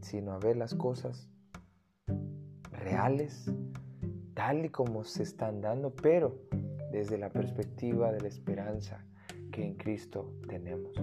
sino 0.00 0.32
a 0.32 0.38
ver 0.38 0.56
las 0.56 0.74
cosas 0.74 1.28
reales, 2.72 3.52
tal 4.32 4.64
y 4.64 4.70
como 4.70 5.04
se 5.04 5.22
están 5.22 5.60
dando, 5.60 5.94
pero 5.94 6.40
desde 6.90 7.18
la 7.18 7.28
perspectiva 7.28 8.10
de 8.12 8.22
la 8.22 8.28
esperanza 8.28 9.04
que 9.52 9.66
en 9.66 9.74
Cristo 9.74 10.32
tenemos. 10.48 10.96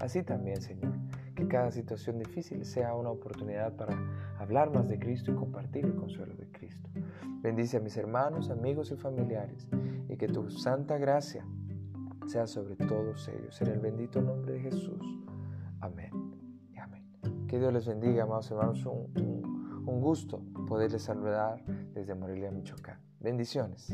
Así 0.00 0.22
también, 0.22 0.62
Señor, 0.62 0.94
que 1.44 1.48
cada 1.48 1.70
situación 1.70 2.18
difícil 2.18 2.64
sea 2.64 2.94
una 2.94 3.10
oportunidad 3.10 3.74
para 3.76 3.96
hablar 4.38 4.72
más 4.72 4.88
de 4.88 4.98
Cristo 4.98 5.32
y 5.32 5.34
compartir 5.34 5.84
el 5.84 5.94
consuelo 5.94 6.34
de 6.34 6.50
Cristo. 6.50 6.88
Bendice 7.40 7.76
a 7.76 7.80
mis 7.80 7.96
hermanos, 7.96 8.50
amigos 8.50 8.90
y 8.90 8.96
familiares 8.96 9.68
y 10.08 10.16
que 10.16 10.28
tu 10.28 10.50
santa 10.50 10.98
gracia 10.98 11.46
sea 12.26 12.46
sobre 12.46 12.76
todos 12.76 13.28
ellos. 13.28 13.60
En 13.60 13.68
el 13.68 13.80
bendito 13.80 14.22
nombre 14.22 14.54
de 14.54 14.60
Jesús. 14.60 15.20
Amén 15.80 16.10
y 16.72 16.78
amén. 16.78 17.04
Que 17.46 17.58
Dios 17.58 17.72
les 17.72 17.86
bendiga, 17.86 18.24
amados 18.24 18.50
hermanos. 18.50 18.84
Un, 18.86 19.82
un 19.86 20.00
gusto 20.00 20.42
poderles 20.66 21.02
saludar 21.02 21.62
desde 21.92 22.14
Morelia, 22.14 22.50
Michoacán. 22.50 23.00
Bendiciones. 23.20 23.92